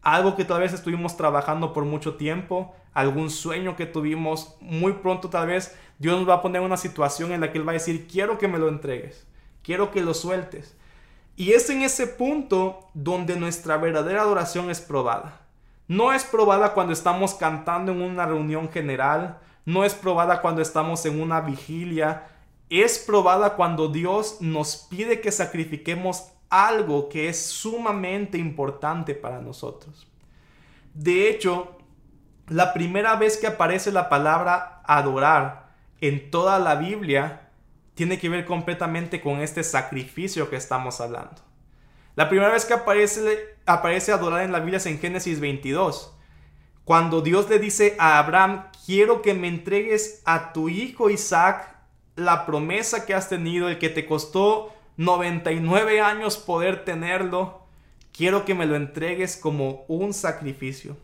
Algo 0.00 0.36
que 0.36 0.44
tal 0.44 0.60
vez 0.60 0.72
estuvimos 0.72 1.16
trabajando 1.16 1.72
por 1.72 1.84
mucho 1.84 2.14
tiempo, 2.14 2.74
algún 2.94 3.30
sueño 3.30 3.76
que 3.76 3.86
tuvimos, 3.86 4.56
muy 4.60 4.94
pronto 4.94 5.28
tal 5.28 5.48
vez 5.48 5.76
Dios 5.98 6.18
nos 6.18 6.28
va 6.28 6.34
a 6.34 6.42
poner 6.42 6.62
una 6.62 6.76
situación 6.76 7.32
en 7.32 7.40
la 7.40 7.52
que 7.52 7.58
Él 7.58 7.66
va 7.66 7.72
a 7.72 7.74
decir, 7.74 8.08
quiero 8.10 8.38
que 8.38 8.48
me 8.48 8.58
lo 8.58 8.68
entregues, 8.68 9.26
quiero 9.62 9.90
que 9.90 10.00
lo 10.00 10.14
sueltes. 10.14 10.76
Y 11.36 11.52
es 11.52 11.68
en 11.70 11.82
ese 11.82 12.06
punto 12.06 12.88
donde 12.94 13.36
nuestra 13.36 13.76
verdadera 13.76 14.22
adoración 14.22 14.70
es 14.70 14.80
probada. 14.80 15.40
No 15.88 16.12
es 16.12 16.24
probada 16.24 16.74
cuando 16.74 16.92
estamos 16.92 17.34
cantando 17.34 17.92
en 17.92 18.02
una 18.02 18.26
reunión 18.26 18.70
general, 18.70 19.38
no 19.64 19.84
es 19.84 19.94
probada 19.94 20.40
cuando 20.40 20.62
estamos 20.62 21.04
en 21.06 21.20
una 21.20 21.40
vigilia, 21.40 22.28
es 22.80 22.98
probada 22.98 23.54
cuando 23.54 23.88
Dios 23.88 24.38
nos 24.40 24.76
pide 24.88 25.20
que 25.20 25.30
sacrifiquemos 25.30 26.28
algo 26.48 27.10
que 27.10 27.28
es 27.28 27.44
sumamente 27.44 28.38
importante 28.38 29.14
para 29.14 29.40
nosotros. 29.40 30.06
De 30.94 31.28
hecho, 31.28 31.76
la 32.48 32.72
primera 32.72 33.16
vez 33.16 33.36
que 33.36 33.46
aparece 33.46 33.92
la 33.92 34.08
palabra 34.08 34.80
adorar 34.84 35.70
en 36.00 36.30
toda 36.30 36.58
la 36.58 36.76
Biblia 36.76 37.50
tiene 37.94 38.18
que 38.18 38.28
ver 38.28 38.46
completamente 38.46 39.20
con 39.20 39.40
este 39.40 39.62
sacrificio 39.62 40.48
que 40.48 40.56
estamos 40.56 41.00
hablando. 41.00 41.42
La 42.14 42.28
primera 42.28 42.50
vez 42.52 42.64
que 42.64 42.74
aparece, 42.74 43.56
aparece 43.64 44.12
adorar 44.12 44.42
en 44.42 44.52
la 44.52 44.60
Biblia 44.60 44.78
es 44.78 44.86
en 44.86 44.98
Génesis 44.98 45.40
22, 45.40 46.14
cuando 46.84 47.20
Dios 47.20 47.48
le 47.48 47.58
dice 47.58 47.96
a 47.98 48.18
Abraham, 48.18 48.64
quiero 48.84 49.22
que 49.22 49.34
me 49.34 49.48
entregues 49.48 50.20
a 50.24 50.52
tu 50.52 50.68
hijo 50.68 51.10
Isaac 51.10 51.71
la 52.16 52.46
promesa 52.46 53.06
que 53.06 53.14
has 53.14 53.28
tenido, 53.28 53.68
el 53.68 53.78
que 53.78 53.88
te 53.88 54.06
costó 54.06 54.72
99 54.96 56.00
años 56.00 56.36
poder 56.36 56.84
tenerlo, 56.84 57.62
quiero 58.12 58.44
que 58.44 58.54
me 58.54 58.66
lo 58.66 58.76
entregues 58.76 59.36
como 59.36 59.84
un 59.88 60.12
sacrificio. 60.12 60.96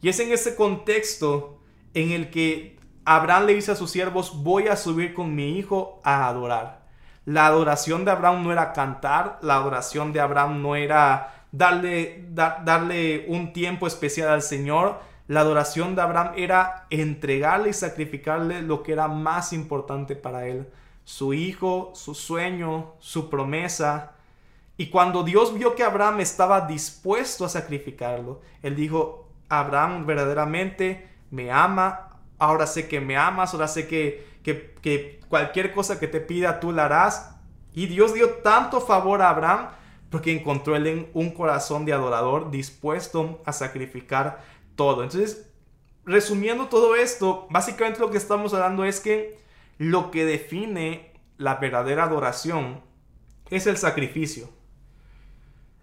Y 0.00 0.08
es 0.08 0.20
en 0.20 0.32
ese 0.32 0.54
contexto 0.54 1.58
en 1.94 2.12
el 2.12 2.30
que 2.30 2.78
Abraham 3.04 3.46
le 3.46 3.54
dice 3.54 3.72
a 3.72 3.76
sus 3.76 3.90
siervos, 3.90 4.42
voy 4.42 4.68
a 4.68 4.76
subir 4.76 5.14
con 5.14 5.34
mi 5.34 5.58
hijo 5.58 6.00
a 6.04 6.28
adorar. 6.28 6.86
La 7.24 7.46
adoración 7.46 8.04
de 8.04 8.12
Abraham 8.12 8.44
no 8.44 8.52
era 8.52 8.72
cantar, 8.72 9.38
la 9.42 9.56
adoración 9.56 10.12
de 10.12 10.20
Abraham 10.20 10.62
no 10.62 10.76
era 10.76 11.46
darle, 11.52 12.24
darle 12.30 13.26
un 13.28 13.52
tiempo 13.52 13.86
especial 13.86 14.28
al 14.28 14.42
Señor, 14.42 15.00
la 15.28 15.40
adoración 15.40 15.94
de 15.94 16.02
Abraham 16.02 16.32
era 16.36 16.86
entregarle 16.88 17.70
y 17.70 17.74
sacrificarle 17.74 18.62
lo 18.62 18.82
que 18.82 18.92
era 18.92 19.08
más 19.08 19.52
importante 19.52 20.16
para 20.16 20.46
él, 20.46 20.68
su 21.04 21.34
hijo, 21.34 21.92
su 21.94 22.14
sueño, 22.14 22.94
su 22.98 23.28
promesa. 23.28 24.12
Y 24.78 24.88
cuando 24.88 25.24
Dios 25.24 25.52
vio 25.52 25.74
que 25.74 25.84
Abraham 25.84 26.20
estaba 26.20 26.62
dispuesto 26.62 27.44
a 27.44 27.50
sacrificarlo, 27.50 28.40
él 28.62 28.74
dijo, 28.74 29.28
Abraham 29.50 30.06
verdaderamente 30.06 31.08
me 31.30 31.50
ama, 31.50 32.08
ahora 32.38 32.66
sé 32.66 32.88
que 32.88 33.00
me 33.00 33.18
amas, 33.18 33.52
ahora 33.52 33.68
sé 33.68 33.86
que, 33.86 34.26
que, 34.42 35.20
cualquier 35.28 35.74
cosa 35.74 36.00
que 36.00 36.08
te 36.08 36.20
pida 36.20 36.58
tú 36.58 36.72
la 36.72 36.86
harás. 36.86 37.36
Y 37.74 37.86
Dios 37.86 38.14
dio 38.14 38.30
tanto 38.36 38.80
favor 38.80 39.20
a 39.20 39.28
Abraham 39.28 39.68
porque 40.08 40.32
encontró 40.32 40.74
él 40.74 41.10
un 41.12 41.32
corazón 41.32 41.84
de 41.84 41.92
adorador 41.92 42.50
dispuesto 42.50 43.42
a 43.44 43.52
sacrificar 43.52 44.42
todo. 44.78 45.02
Entonces, 45.02 45.50
resumiendo 46.06 46.68
todo 46.68 46.96
esto, 46.96 47.46
básicamente 47.50 48.00
lo 48.00 48.10
que 48.10 48.16
estamos 48.16 48.54
hablando 48.54 48.84
es 48.84 49.00
que 49.00 49.36
lo 49.76 50.10
que 50.10 50.24
define 50.24 51.12
la 51.36 51.56
verdadera 51.56 52.04
adoración 52.04 52.80
es 53.50 53.66
el 53.66 53.76
sacrificio. 53.76 54.48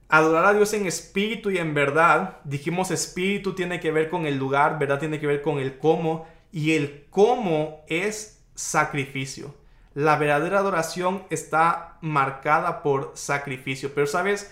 Adorar 0.07 0.45
a 0.45 0.53
Dios 0.53 0.73
en 0.73 0.87
espíritu 0.87 1.51
y 1.51 1.57
en 1.57 1.73
verdad, 1.73 2.37
dijimos 2.45 2.89
espíritu 2.89 3.53
tiene 3.53 3.79
que 3.79 3.91
ver 3.91 4.09
con 4.09 4.25
el 4.25 4.37
lugar, 4.37 4.79
verdad 4.79 4.99
tiene 4.99 5.19
que 5.19 5.27
ver 5.27 5.41
con 5.41 5.59
el 5.59 5.77
cómo, 5.77 6.25
y 6.51 6.71
el 6.71 7.05
cómo 7.09 7.83
es 7.87 8.43
sacrificio. 8.55 9.53
La 9.93 10.17
verdadera 10.17 10.59
adoración 10.59 11.23
está 11.29 11.97
marcada 12.01 12.81
por 12.81 13.11
sacrificio. 13.15 13.91
Pero 13.93 14.07
sabes, 14.07 14.51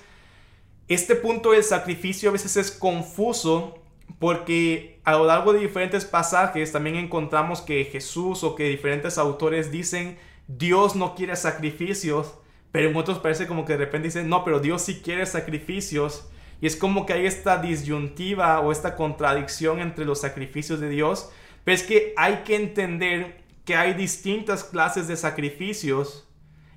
este 0.88 1.16
punto 1.16 1.52
del 1.52 1.64
sacrificio 1.64 2.30
a 2.30 2.34
veces 2.34 2.58
es 2.58 2.72
confuso 2.72 3.83
porque 4.20 5.00
a 5.04 5.14
lo 5.14 5.26
largo 5.26 5.54
de 5.54 5.60
diferentes 5.60 6.06
pasajes 6.06 6.72
también 6.72 6.96
encontramos 6.96 7.62
que 7.62 7.86
Jesús 7.86 8.44
o 8.44 8.56
que 8.56 8.70
diferentes 8.70 9.18
autores 9.18 9.72
dicen 9.72 10.18
Dios 10.48 10.96
no 10.96 11.16
quiere 11.16 11.36
sacrificios, 11.36 12.34
pero 12.72 12.90
en 12.90 12.96
otros 12.96 13.20
parece 13.20 13.48
como 13.48 13.66
que 13.66 13.74
de 13.74 13.80
repente 13.80 14.08
dicen 14.08 14.30
no, 14.30 14.44
pero 14.44 14.60
Dios 14.60 14.82
sí 14.82 15.02
quiere 15.02 15.26
sacrificios. 15.26 16.30
Y 16.62 16.68
es 16.68 16.76
como 16.76 17.06
que 17.06 17.14
hay 17.14 17.26
esta 17.26 17.58
disyuntiva 17.58 18.60
o 18.62 18.72
esta 18.72 18.96
contradicción 18.96 19.80
entre 19.80 20.06
los 20.06 20.22
sacrificios 20.22 20.80
de 20.80 20.90
Dios. 20.90 21.30
Pero 21.64 21.76
es 21.76 21.84
que 21.84 22.14
hay 22.16 22.44
que 22.46 22.56
entender 22.56 23.44
que 23.66 23.76
hay 23.76 23.94
distintas 23.94 24.64
clases 24.64 25.08
de 25.08 25.18
sacrificios 25.18 26.28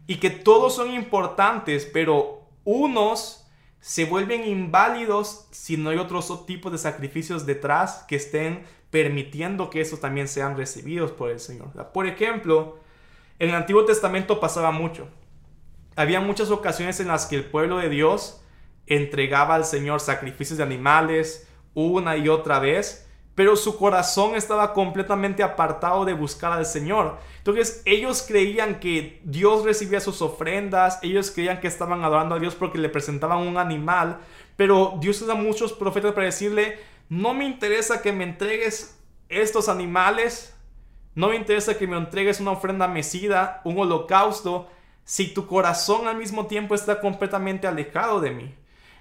y 0.06 0.16
que 0.16 0.30
todos 0.30 0.74
son 0.74 0.92
importantes, 0.92 1.88
pero 1.92 2.42
unos 2.64 3.45
se 3.86 4.04
vuelven 4.04 4.44
inválidos 4.48 5.46
si 5.52 5.76
no 5.76 5.90
hay 5.90 5.98
otros 5.98 6.44
tipos 6.44 6.72
de 6.72 6.78
sacrificios 6.78 7.46
detrás 7.46 8.04
que 8.08 8.16
estén 8.16 8.64
permitiendo 8.90 9.70
que 9.70 9.80
esos 9.80 10.00
también 10.00 10.26
sean 10.26 10.56
recibidos 10.56 11.12
por 11.12 11.30
el 11.30 11.38
Señor. 11.38 11.70
Por 11.92 12.08
ejemplo, 12.08 12.80
en 13.38 13.50
el 13.50 13.54
Antiguo 13.54 13.84
Testamento 13.84 14.40
pasaba 14.40 14.72
mucho. 14.72 15.08
Había 15.94 16.20
muchas 16.20 16.50
ocasiones 16.50 16.98
en 16.98 17.06
las 17.06 17.26
que 17.26 17.36
el 17.36 17.44
pueblo 17.44 17.78
de 17.78 17.88
Dios 17.88 18.42
entregaba 18.86 19.54
al 19.54 19.64
Señor 19.64 20.00
sacrificios 20.00 20.58
de 20.58 20.64
animales 20.64 21.46
una 21.72 22.16
y 22.16 22.28
otra 22.28 22.58
vez 22.58 23.05
pero 23.36 23.54
su 23.54 23.76
corazón 23.76 24.34
estaba 24.34 24.72
completamente 24.72 25.42
apartado 25.42 26.06
de 26.06 26.14
buscar 26.14 26.52
al 26.52 26.64
Señor. 26.64 27.18
Entonces 27.36 27.82
ellos 27.84 28.24
creían 28.26 28.80
que 28.80 29.20
Dios 29.24 29.62
recibía 29.62 30.00
sus 30.00 30.22
ofrendas, 30.22 30.98
ellos 31.02 31.30
creían 31.30 31.60
que 31.60 31.68
estaban 31.68 32.02
adorando 32.02 32.34
a 32.34 32.38
Dios 32.38 32.54
porque 32.54 32.78
le 32.78 32.88
presentaban 32.88 33.46
un 33.46 33.58
animal, 33.58 34.20
pero 34.56 34.96
Dios 35.00 35.20
usa 35.20 35.34
muchos 35.34 35.74
profetas 35.74 36.12
para 36.12 36.24
decirle, 36.24 36.78
no 37.10 37.34
me 37.34 37.44
interesa 37.44 38.00
que 38.00 38.10
me 38.10 38.24
entregues 38.24 38.98
estos 39.28 39.68
animales, 39.68 40.56
no 41.14 41.28
me 41.28 41.36
interesa 41.36 41.76
que 41.76 41.86
me 41.86 41.98
entregues 41.98 42.40
una 42.40 42.52
ofrenda 42.52 42.88
mecida, 42.88 43.60
un 43.64 43.78
holocausto, 43.78 44.66
si 45.04 45.34
tu 45.34 45.46
corazón 45.46 46.08
al 46.08 46.16
mismo 46.16 46.46
tiempo 46.46 46.74
está 46.74 47.00
completamente 47.00 47.66
alejado 47.66 48.18
de 48.22 48.30
mí. 48.30 48.54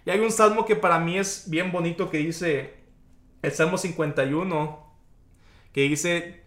Y 0.05 0.09
hay 0.09 0.19
un 0.19 0.31
salmo 0.31 0.65
que 0.65 0.75
para 0.75 0.99
mí 0.99 1.17
es 1.17 1.49
bien 1.49 1.71
bonito 1.71 2.09
que 2.09 2.17
dice, 2.17 2.84
el 3.45 3.51
Salmo 3.51 3.77
51, 3.77 4.85
que 5.71 5.81
dice, 5.81 6.43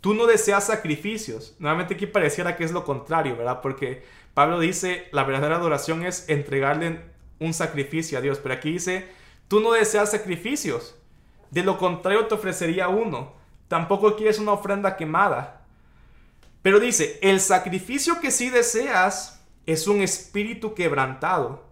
tú 0.00 0.14
no 0.14 0.26
deseas 0.26 0.66
sacrificios. 0.66 1.54
Nuevamente 1.58 1.94
aquí 1.94 2.06
pareciera 2.06 2.56
que 2.56 2.64
es 2.64 2.72
lo 2.72 2.84
contrario, 2.84 3.36
¿verdad? 3.36 3.60
Porque 3.60 4.02
Pablo 4.34 4.58
dice, 4.58 5.08
la 5.12 5.24
verdadera 5.24 5.56
adoración 5.56 6.04
es 6.04 6.28
entregarle 6.28 7.00
un 7.38 7.54
sacrificio 7.54 8.18
a 8.18 8.20
Dios, 8.20 8.38
pero 8.38 8.54
aquí 8.54 8.72
dice, 8.72 9.08
tú 9.48 9.60
no 9.60 9.72
deseas 9.72 10.10
sacrificios. 10.10 10.96
De 11.50 11.62
lo 11.62 11.78
contrario 11.78 12.26
te 12.26 12.34
ofrecería 12.34 12.88
uno. 12.88 13.34
Tampoco 13.68 14.16
quieres 14.16 14.38
una 14.38 14.52
ofrenda 14.52 14.96
quemada. 14.96 15.66
Pero 16.62 16.80
dice, 16.80 17.18
el 17.22 17.40
sacrificio 17.40 18.20
que 18.20 18.30
sí 18.30 18.50
deseas 18.50 19.42
es 19.66 19.86
un 19.86 20.02
espíritu 20.02 20.74
quebrantado. 20.74 21.69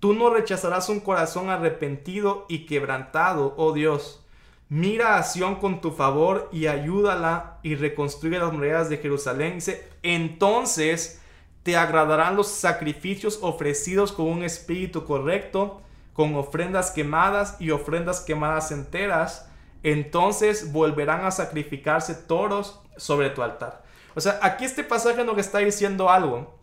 Tú 0.00 0.14
no 0.14 0.30
rechazarás 0.30 0.88
un 0.88 1.00
corazón 1.00 1.50
arrepentido 1.50 2.46
y 2.48 2.64
quebrantado, 2.64 3.54
oh 3.58 3.72
Dios. 3.72 4.24
Mira 4.70 5.16
a 5.16 5.22
Sión 5.22 5.56
con 5.56 5.80
tu 5.80 5.90
favor 5.90 6.48
y 6.52 6.68
ayúdala 6.68 7.58
y 7.62 7.74
reconstruye 7.74 8.38
las 8.38 8.52
murallas 8.52 8.88
de 8.88 8.96
Jerusalén. 8.96 9.56
Dice, 9.56 9.88
entonces 10.02 11.20
te 11.62 11.76
agradarán 11.76 12.36
los 12.36 12.48
sacrificios 12.48 13.40
ofrecidos 13.42 14.12
con 14.12 14.26
un 14.26 14.42
espíritu 14.42 15.04
correcto, 15.04 15.82
con 16.14 16.34
ofrendas 16.34 16.92
quemadas 16.92 17.56
y 17.60 17.70
ofrendas 17.70 18.20
quemadas 18.20 18.70
enteras. 18.70 19.50
Entonces 19.82 20.72
volverán 20.72 21.26
a 21.26 21.30
sacrificarse 21.30 22.14
toros 22.14 22.80
sobre 22.96 23.30
tu 23.30 23.42
altar. 23.42 23.82
O 24.14 24.20
sea, 24.20 24.38
aquí 24.42 24.64
este 24.64 24.84
pasaje 24.84 25.24
nos 25.24 25.36
está 25.36 25.58
diciendo 25.58 26.08
algo. 26.08 26.58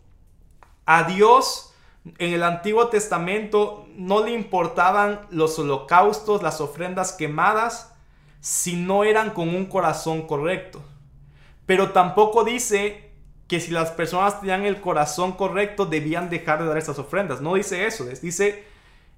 A 0.86 1.04
Dios 1.04 1.67
en 2.18 2.32
el 2.32 2.42
Antiguo 2.42 2.88
Testamento 2.88 3.86
no 3.94 4.24
le 4.24 4.32
importaban 4.32 5.26
los 5.30 5.58
holocaustos, 5.58 6.42
las 6.42 6.60
ofrendas 6.60 7.12
quemadas, 7.12 7.94
si 8.40 8.76
no 8.76 9.04
eran 9.04 9.30
con 9.30 9.48
un 9.48 9.66
corazón 9.66 10.26
correcto. 10.26 10.82
Pero 11.66 11.90
tampoco 11.90 12.44
dice 12.44 13.10
que 13.48 13.60
si 13.60 13.70
las 13.70 13.90
personas 13.90 14.40
tenían 14.40 14.64
el 14.64 14.80
corazón 14.80 15.32
correcto 15.32 15.86
debían 15.86 16.30
dejar 16.30 16.60
de 16.60 16.68
dar 16.68 16.78
esas 16.78 16.98
ofrendas. 16.98 17.40
No 17.40 17.54
dice 17.54 17.86
eso. 17.86 18.04
Dice, 18.04 18.64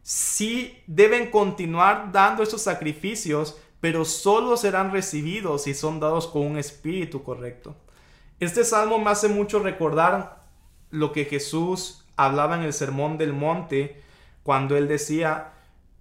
sí 0.03 0.83
deben 0.87 1.31
continuar 1.31 2.13
dando 2.13 2.43
esos 2.43 2.63
sacrificios, 2.63 3.59
pero 3.81 4.05
solo 4.05 4.57
serán 4.57 4.93
recibidos 4.93 5.65
si 5.65 5.75
son 5.75 6.01
dados 6.01 6.27
con 6.27 6.43
un 6.43 6.59
espíritu 6.59 7.23
correcto. 7.23 7.77
Este 8.39 8.65
salmo 8.65 8.99
me 8.99 9.11
hace 9.11 9.29
mucho 9.29 9.59
recordar 9.59 10.45
lo 10.91 11.13
que 11.13 11.25
Jesús 11.25 12.00
hablaba 12.17 12.57
en 12.57 12.63
el 12.63 12.73
Sermón 12.73 13.19
del 13.19 13.33
Monte 13.33 14.03
cuando 14.43 14.77
él 14.77 14.89
decía, 14.89 15.53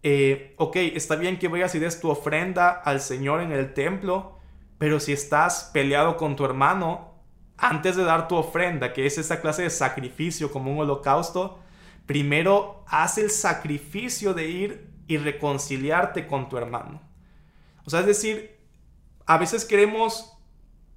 eh, 0.04 0.54
ok, 0.58 0.76
está 0.78 1.16
bien 1.16 1.40
que 1.40 1.48
vayas 1.48 1.76
y 1.76 1.80
des 1.80 2.00
tu 2.00 2.10
ofrenda 2.10 2.70
al 2.70 3.02
Señor 3.02 3.42
en 3.42 3.52
el 3.52 3.74
templo, 3.74 4.40
pero 4.78 5.00
si 5.00 5.12
estás 5.12 5.70
peleado 5.74 6.18
con 6.18 6.36
tu 6.36 6.46
hermano, 6.46 7.14
antes 7.58 7.96
de 7.96 8.04
dar 8.04 8.28
tu 8.28 8.36
ofrenda, 8.36 8.94
que 8.94 9.06
es 9.06 9.18
esa 9.18 9.42
clase 9.42 9.64
de 9.64 9.70
sacrificio 9.70 10.52
como 10.52 10.72
un 10.72 10.80
holocausto, 10.80 11.60
primero 12.06 12.84
haz 12.88 13.18
el 13.18 13.30
sacrificio 13.30 14.34
de 14.34 14.48
ir 14.48 14.90
y 15.08 15.18
reconciliarte 15.18 16.28
con 16.28 16.48
tu 16.48 16.58
hermano. 16.58 17.02
O 17.86 17.90
sea, 17.90 18.00
es 18.00 18.06
decir, 18.06 18.58
a 19.26 19.38
veces 19.38 19.66
queremos 19.66 20.38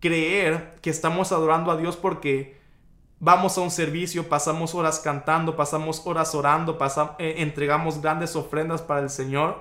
creer 0.01 0.77
que 0.81 0.91
estamos 0.91 1.33
adorando 1.33 1.71
a 1.71 1.77
Dios 1.77 1.97
porque 1.97 2.61
vamos 3.23 3.57
a 3.57 3.61
un 3.61 3.71
servicio, 3.71 4.29
pasamos 4.29 4.75
horas 4.75 4.99
cantando, 4.99 5.55
pasamos 5.55 6.03
horas 6.07 6.35
orando, 6.35 6.77
eh, 7.21 7.37
entregamos 7.39 8.03
grandes 8.03 8.35
ofrendas 8.35 8.83
para 8.83 9.01
el 9.01 9.11
Señor. 9.11 9.61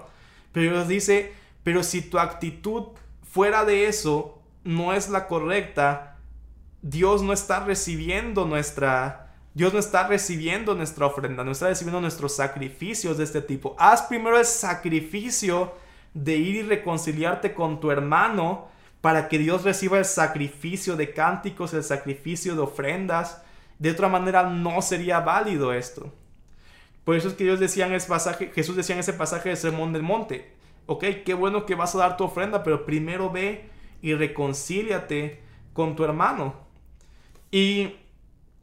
Pero 0.51 0.73
Dios 0.73 0.87
dice, 0.87 1.33
pero 1.61 1.83
si 1.83 2.01
tu 2.01 2.17
actitud 2.17 2.87
fuera 3.21 3.63
de 3.63 3.85
eso 3.85 4.41
no 4.63 4.93
es 4.93 5.09
la 5.09 5.27
correcta, 5.27 6.17
Dios 6.81 7.21
no 7.21 7.31
está 7.31 7.63
recibiendo 7.63 8.45
nuestra... 8.45 9.27
Dios 9.53 9.73
no 9.73 9.79
está 9.79 10.07
recibiendo 10.07 10.75
nuestra 10.75 11.05
ofrenda, 11.05 11.43
no 11.43 11.51
está 11.51 11.67
recibiendo 11.67 11.99
nuestros 11.99 12.35
sacrificios 12.35 13.17
de 13.17 13.25
este 13.25 13.41
tipo. 13.41 13.75
Haz 13.77 14.03
primero 14.03 14.39
el 14.39 14.45
sacrificio 14.45 15.73
de 16.13 16.37
ir 16.37 16.55
y 16.55 16.61
reconciliarte 16.63 17.53
con 17.53 17.81
tu 17.81 17.91
hermano 17.91 18.69
para 19.01 19.27
que 19.27 19.37
Dios 19.37 19.63
reciba 19.63 19.99
el 19.99 20.05
sacrificio 20.05 20.95
de 20.95 21.13
cánticos, 21.13 21.73
el 21.73 21.83
sacrificio 21.83 22.55
de 22.55 22.61
ofrendas. 22.61 23.43
De 23.81 23.89
otra 23.89 24.07
manera 24.07 24.43
no 24.43 24.79
sería 24.83 25.21
válido 25.21 25.73
esto. 25.73 26.13
Por 27.03 27.15
eso 27.15 27.29
es 27.29 27.33
que 27.33 27.45
Dios 27.45 27.59
decía 27.59 27.87
en 27.87 27.93
ese 27.93 28.07
pasaje, 28.07 28.51
Jesús 28.53 28.75
decía 28.75 28.93
en 28.93 28.99
ese 28.99 29.11
pasaje 29.11 29.49
del 29.49 29.57
Sermón 29.57 29.91
del 29.91 30.03
Monte, 30.03 30.53
ok, 30.85 31.03
qué 31.25 31.33
bueno 31.33 31.65
que 31.65 31.73
vas 31.73 31.95
a 31.95 31.97
dar 31.97 32.15
tu 32.15 32.23
ofrenda, 32.25 32.61
pero 32.61 32.85
primero 32.85 33.31
ve 33.31 33.71
y 34.03 34.13
reconcíliate 34.13 35.41
con 35.73 35.95
tu 35.95 36.03
hermano. 36.03 36.53
Y 37.49 37.95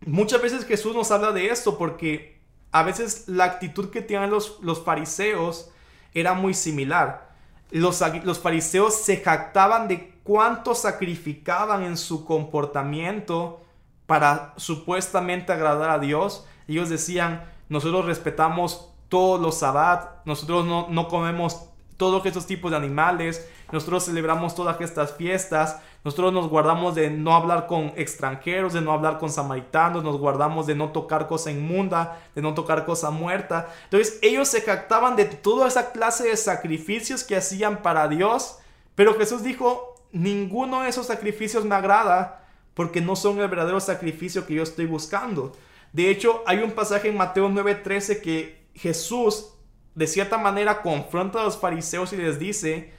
muchas 0.06 0.40
veces 0.40 0.64
Jesús 0.64 0.94
nos 0.94 1.10
habla 1.10 1.32
de 1.32 1.48
esto 1.48 1.76
porque 1.78 2.38
a 2.70 2.84
veces 2.84 3.24
la 3.26 3.42
actitud 3.42 3.90
que 3.90 4.02
tenían 4.02 4.30
los, 4.30 4.60
los 4.62 4.84
fariseos 4.84 5.72
era 6.14 6.32
muy 6.32 6.54
similar. 6.54 7.34
Los, 7.72 8.00
los 8.22 8.38
fariseos 8.38 8.94
se 8.94 9.16
jactaban 9.16 9.88
de 9.88 10.12
cuánto 10.22 10.76
sacrificaban 10.76 11.82
en 11.82 11.96
su 11.96 12.24
comportamiento 12.24 13.64
para 14.08 14.54
supuestamente 14.56 15.52
agradar 15.52 15.90
a 15.90 15.98
Dios. 15.98 16.46
Ellos 16.66 16.88
decían, 16.88 17.44
nosotros 17.68 18.06
respetamos 18.06 18.88
todos 19.10 19.38
los 19.38 19.58
sabbat, 19.58 20.24
nosotros 20.24 20.64
no, 20.64 21.08
comemos 21.08 21.66
todos 21.98 22.24
estos 22.24 22.46
tipos 22.46 22.70
de 22.70 22.78
animales, 22.78 23.46
nosotros 23.70 24.06
celebramos 24.06 24.54
todas 24.54 24.80
estas 24.80 25.12
fiestas, 25.12 25.80
nosotros 26.04 26.32
nos 26.32 26.48
guardamos 26.48 26.94
de 26.94 27.10
no 27.10 27.34
hablar 27.34 27.66
con 27.66 27.92
extranjeros, 27.96 28.72
de 28.72 28.80
no 28.80 28.92
hablar 28.92 29.18
con 29.18 29.28
samaritanos, 29.28 30.02
nos 30.02 30.16
guardamos 30.16 30.66
de 30.66 30.74
no 30.74 30.88
tocar 30.88 31.28
cosa 31.28 31.50
inmunda, 31.50 32.18
de 32.34 32.40
no 32.40 32.54
tocar 32.54 32.86
cosa 32.86 33.10
muerta. 33.10 33.68
Entonces 33.84 34.18
ellos 34.22 34.48
se 34.48 34.64
captaban 34.64 35.16
de 35.16 35.26
toda 35.26 35.68
esa 35.68 35.92
clase 35.92 36.28
de 36.28 36.36
sacrificios 36.38 37.24
que 37.24 37.36
hacían 37.36 37.82
para 37.82 38.08
Dios, 38.08 38.58
pero 38.94 39.18
Jesús 39.18 39.42
dijo, 39.42 39.96
ninguno 40.12 40.80
de 40.80 40.88
esos 40.88 41.08
sacrificios 41.08 41.66
me 41.66 41.74
agrada 41.74 42.47
porque 42.78 43.00
no 43.00 43.16
son 43.16 43.40
el 43.40 43.48
verdadero 43.48 43.80
sacrificio 43.80 44.46
que 44.46 44.54
yo 44.54 44.62
estoy 44.62 44.86
buscando. 44.86 45.56
De 45.92 46.10
hecho, 46.10 46.44
hay 46.46 46.58
un 46.58 46.70
pasaje 46.70 47.08
en 47.08 47.16
Mateo 47.16 47.48
9:13 47.48 48.20
que 48.20 48.68
Jesús 48.72 49.54
de 49.96 50.06
cierta 50.06 50.38
manera 50.38 50.80
confronta 50.80 51.40
a 51.40 51.42
los 51.42 51.58
fariseos 51.58 52.12
y 52.12 52.18
les 52.18 52.38
dice, 52.38 52.92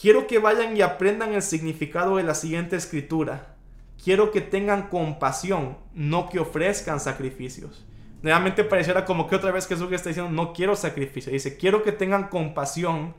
quiero 0.00 0.26
que 0.26 0.38
vayan 0.38 0.74
y 0.74 0.80
aprendan 0.80 1.34
el 1.34 1.42
significado 1.42 2.16
de 2.16 2.22
la 2.22 2.34
siguiente 2.34 2.74
escritura. 2.74 3.56
Quiero 4.02 4.30
que 4.30 4.40
tengan 4.40 4.88
compasión, 4.88 5.76
no 5.92 6.30
que 6.30 6.38
ofrezcan 6.38 6.98
sacrificios. 6.98 7.84
Realmente 8.22 8.64
pareciera 8.64 9.04
como 9.04 9.26
que 9.28 9.36
otra 9.36 9.52
vez 9.52 9.66
Jesús 9.66 9.92
está 9.92 10.08
diciendo, 10.08 10.32
no 10.32 10.54
quiero 10.54 10.74
sacrificio. 10.74 11.30
Dice, 11.30 11.58
quiero 11.58 11.82
que 11.82 11.92
tengan 11.92 12.28
compasión, 12.28 13.14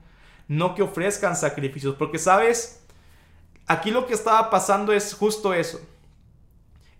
no 0.47 0.73
que 0.73 0.81
ofrezcan 0.81 1.35
sacrificios. 1.35 1.93
Porque 1.93 2.17
sabes, 2.17 2.83
Aquí 3.67 3.91
lo 3.91 4.07
que 4.07 4.13
estaba 4.13 4.49
pasando 4.49 4.93
es 4.93 5.13
justo 5.13 5.53
eso. 5.53 5.79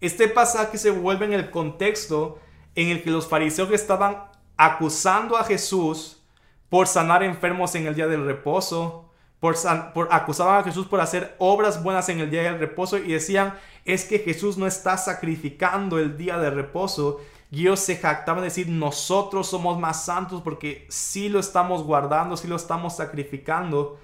Este 0.01 0.27
pasaje 0.27 0.77
se 0.77 0.91
vuelve 0.91 1.25
en 1.25 1.33
el 1.33 1.49
contexto 1.49 2.39
en 2.75 2.89
el 2.89 3.01
que 3.01 3.09
los 3.09 3.27
fariseos 3.27 3.71
estaban 3.71 4.25
acusando 4.57 5.37
a 5.37 5.43
Jesús 5.43 6.21
por 6.69 6.87
sanar 6.87 7.23
enfermos 7.23 7.73
en 7.75 7.87
el 7.87 7.95
día 7.95 8.07
del 8.07 8.25
reposo, 8.25 9.09
por, 9.39 9.55
por, 9.93 10.09
acusaban 10.11 10.59
a 10.59 10.63
Jesús 10.63 10.87
por 10.87 10.99
hacer 10.99 11.35
obras 11.39 11.81
buenas 11.81 12.09
en 12.09 12.19
el 12.19 12.29
día 12.29 12.43
del 12.43 12.59
reposo 12.59 12.97
y 12.97 13.13
decían, 13.13 13.53
es 13.85 14.03
que 14.03 14.19
Jesús 14.19 14.57
no 14.57 14.67
está 14.67 14.97
sacrificando 14.97 15.97
el 15.97 16.17
día 16.17 16.37
de 16.37 16.49
reposo. 16.49 17.21
Y 17.49 17.61
ellos 17.61 17.79
se 17.79 17.95
jactaban 17.95 18.41
de 18.41 18.49
decir, 18.49 18.67
nosotros 18.67 19.47
somos 19.47 19.79
más 19.79 20.03
santos 20.03 20.41
porque 20.41 20.85
sí 20.89 21.29
lo 21.29 21.39
estamos 21.39 21.83
guardando, 21.83 22.35
sí 22.35 22.47
lo 22.47 22.57
estamos 22.57 22.97
sacrificando. 22.97 23.97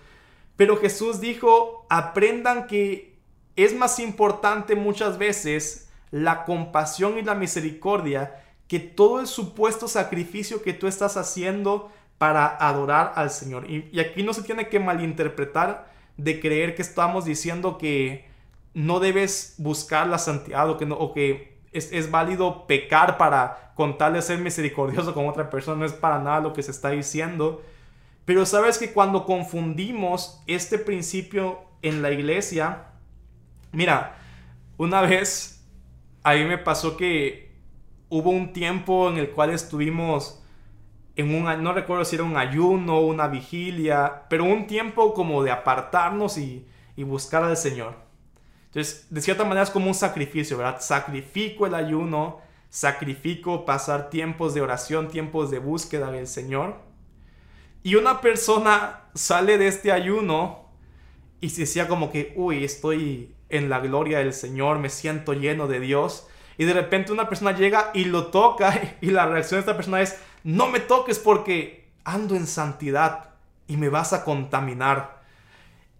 Pero 0.55 0.77
Jesús 0.77 1.19
dijo, 1.19 1.85
aprendan 1.89 2.67
que 2.67 3.15
es 3.55 3.75
más 3.75 3.99
importante 3.99 4.75
muchas 4.75 5.17
veces 5.17 5.89
la 6.11 6.45
compasión 6.45 7.17
y 7.17 7.23
la 7.23 7.35
misericordia 7.35 8.39
que 8.67 8.79
todo 8.79 9.19
el 9.19 9.27
supuesto 9.27 9.87
sacrificio 9.87 10.61
que 10.61 10.73
tú 10.73 10.87
estás 10.87 11.17
haciendo 11.17 11.91
para 12.17 12.45
adorar 12.47 13.13
al 13.15 13.29
Señor. 13.29 13.69
Y, 13.69 13.99
aquí 13.99 14.23
no 14.23 14.33
se 14.33 14.43
tiene 14.43 14.69
que 14.69 14.79
malinterpretar 14.79 15.91
de 16.17 16.39
creer 16.39 16.75
que 16.75 16.81
estamos 16.81 17.25
diciendo 17.25 17.77
que 17.77 18.27
no 18.73 18.99
debes 18.99 19.55
buscar 19.57 20.07
la 20.07 20.17
santidad 20.17 20.69
o 20.69 20.77
que, 20.77 20.85
no, 20.85 21.13
es, 21.15 21.91
es, 21.91 22.11
válido 22.11 22.65
pecar 22.65 23.17
para 23.17 23.73
con 23.75 23.97
tal 23.97 24.13
de 24.13 24.21
ser 24.21 24.39
misericordioso 24.39 25.13
con 25.13 25.27
otra 25.27 25.49
persona. 25.49 25.79
No 25.79 25.85
es 25.85 25.93
para 25.93 26.19
nada 26.19 26.39
lo 26.39 26.53
que 26.53 26.63
se 26.63 26.71
está 26.71 26.91
diciendo. 26.91 27.61
Pero 28.25 28.45
sabes 28.45 28.77
que 28.77 28.93
cuando 28.93 29.25
confundimos 29.25 30.41
este 30.47 30.77
principio 30.77 31.59
en 31.81 32.01
la 32.01 32.11
iglesia, 32.11 32.85
mira, 33.71 34.15
una 34.77 35.01
vez 35.01 35.65
a 36.23 36.33
mí 36.33 36.45
me 36.45 36.57
pasó 36.57 36.95
que 36.95 37.51
hubo 38.09 38.29
un 38.29 38.53
tiempo 38.53 39.09
en 39.09 39.17
el 39.17 39.31
cual 39.31 39.49
estuvimos 39.49 40.41
en 41.15 41.35
un, 41.35 41.63
no 41.63 41.73
recuerdo 41.73 42.05
si 42.05 42.15
era 42.15 42.23
un 42.23 42.37
ayuno, 42.37 43.01
una 43.01 43.27
vigilia, 43.27 44.23
pero 44.29 44.45
un 44.45 44.65
tiempo 44.67 45.13
como 45.13 45.43
de 45.43 45.51
apartarnos 45.51 46.37
y, 46.37 46.65
y 46.95 47.03
buscar 47.03 47.43
al 47.43 47.57
Señor. 47.57 47.95
Entonces, 48.67 49.05
de 49.09 49.21
cierta 49.21 49.43
manera 49.43 49.63
es 49.63 49.69
como 49.69 49.87
un 49.87 49.93
sacrificio, 49.93 50.57
¿verdad? 50.57 50.77
Sacrifico 50.79 51.67
el 51.67 51.75
ayuno, 51.75 52.39
sacrifico 52.69 53.65
pasar 53.65 54.09
tiempos 54.09 54.55
de 54.55 54.61
oración, 54.61 55.09
tiempos 55.09 55.51
de 55.51 55.59
búsqueda 55.59 56.09
del 56.09 56.25
Señor. 56.25 56.77
Y 57.83 57.95
una 57.95 58.21
persona 58.21 59.01
sale 59.13 59.57
de 59.57 59.67
este 59.67 59.91
ayuno 59.91 60.69
y 61.41 61.49
se 61.49 61.61
decía 61.61 61.89
como 61.89 62.11
que, 62.11 62.33
uy, 62.37 62.63
estoy 62.63 63.35
en 63.49 63.69
la 63.69 63.81
gloria 63.81 64.19
del 64.19 64.33
Señor, 64.33 64.79
me 64.79 64.89
siento 64.89 65.33
lleno 65.33 65.67
de 65.67 65.81
Dios. 65.81 66.27
Y 66.57 66.63
de 66.63 66.73
repente 66.73 67.11
una 67.11 67.27
persona 67.27 67.51
llega 67.51 67.91
y 67.93 68.05
lo 68.05 68.27
toca 68.27 68.97
y 69.01 69.07
la 69.07 69.25
reacción 69.25 69.57
de 69.57 69.59
esta 69.59 69.75
persona 69.75 70.01
es, 70.01 70.17
no 70.45 70.67
me 70.67 70.79
toques 70.79 71.19
porque 71.19 71.89
ando 72.05 72.35
en 72.35 72.47
santidad 72.47 73.31
y 73.67 73.75
me 73.75 73.89
vas 73.89 74.13
a 74.13 74.23
contaminar. 74.23 75.21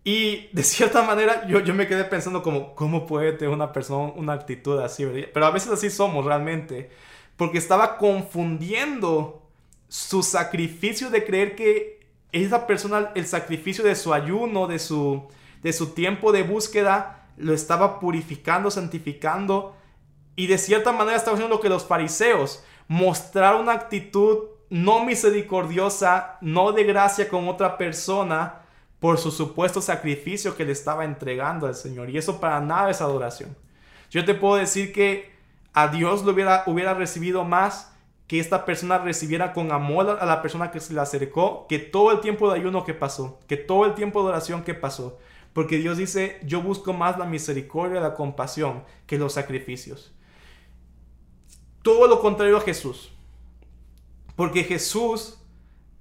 Y 0.06 0.48
de 0.54 0.64
cierta 0.64 1.04
manera 1.04 1.46
yo, 1.48 1.60
yo 1.60 1.74
me 1.74 1.88
quedé 1.88 2.06
pensando 2.06 2.42
como, 2.42 2.74
¿cómo 2.76 3.06
puede 3.06 3.34
tener 3.34 3.54
una 3.54 3.74
persona 3.74 4.14
una 4.16 4.34
actitud 4.34 4.80
así? 4.80 5.06
Pero 5.34 5.46
a 5.46 5.52
veces 5.52 5.72
así 5.72 5.90
somos 5.90 6.24
realmente. 6.24 6.90
Porque 7.36 7.58
estaba 7.58 7.98
confundiendo 7.98 9.43
su 9.94 10.24
sacrificio 10.24 11.12
de 11.12 11.24
creer 11.24 11.56
que 11.56 12.00
esa 12.32 12.66
persona, 12.66 13.12
el 13.14 13.28
sacrificio 13.28 13.84
de 13.84 13.94
su 13.94 14.12
ayuno, 14.12 14.66
de 14.66 14.80
su, 14.80 15.28
de 15.62 15.72
su 15.72 15.94
tiempo 15.94 16.32
de 16.32 16.42
búsqueda, 16.42 17.28
lo 17.38 17.54
estaba 17.54 18.00
purificando, 18.00 18.72
santificando. 18.72 19.76
Y 20.36 20.48
de 20.48 20.58
cierta 20.58 20.94
manera 20.94 21.16
estaba 21.16 21.36
haciendo 21.36 21.58
lo 21.58 21.62
que 21.62 21.70
los 21.70 21.86
fariseos, 21.86 22.64
mostrar 22.88 23.56
una 23.56 23.74
actitud 23.74 24.46
no 24.72 25.06
misericordiosa, 25.06 26.40
no 26.42 26.72
de 26.72 26.86
gracia 26.86 27.30
con 27.30 27.48
otra 27.48 27.78
persona 27.78 28.64
por 29.00 29.20
su 29.20 29.30
supuesto 29.30 29.80
sacrificio 29.80 30.58
que 30.58 30.66
le 30.66 30.72
estaba 30.72 31.06
entregando 31.06 31.68
al 31.68 31.76
Señor. 31.76 32.10
Y 32.10 32.18
eso 32.18 32.40
para 32.40 32.60
nada 32.62 32.90
es 32.90 33.00
adoración. 33.00 33.56
Yo 34.10 34.26
te 34.26 34.34
puedo 34.34 34.56
decir 34.56 34.92
que 34.92 35.32
a 35.72 35.88
Dios 35.88 36.24
lo 36.24 36.32
hubiera, 36.32 36.64
hubiera 36.66 36.96
recibido 36.96 37.44
más 37.44 37.93
que 38.34 38.40
esta 38.40 38.66
persona 38.66 38.98
recibiera 38.98 39.54
con 39.54 39.72
amor 39.72 40.18
a 40.20 40.26
la 40.26 40.42
persona 40.42 40.72
que 40.72 40.80
se 40.80 40.92
le 40.92 41.00
acercó, 41.00 41.68
que 41.70 41.78
todo 41.78 42.12
el 42.12 42.20
tiempo 42.20 42.50
de 42.50 42.60
ayuno 42.60 42.84
que 42.84 42.96
pasó, 42.96 43.40
que 43.48 43.58
todo 43.58 43.86
el 43.86 43.94
tiempo 43.94 44.24
de 44.24 44.30
oración 44.30 44.64
que 44.64 44.74
pasó. 44.74 45.20
Porque 45.54 45.78
Dios 45.78 46.00
dice, 46.00 46.40
yo 46.44 46.60
busco 46.64 46.94
más 46.94 47.20
la 47.20 47.26
misericordia 47.26 48.02
la 48.02 48.16
compasión 48.16 48.86
que 49.06 49.20
los 49.20 49.34
sacrificios. 49.34 50.16
Todo 51.84 52.08
lo 52.08 52.22
contrario 52.22 52.58
a 52.58 52.62
Jesús. 52.62 53.12
Porque 54.36 54.64
Jesús 54.64 55.38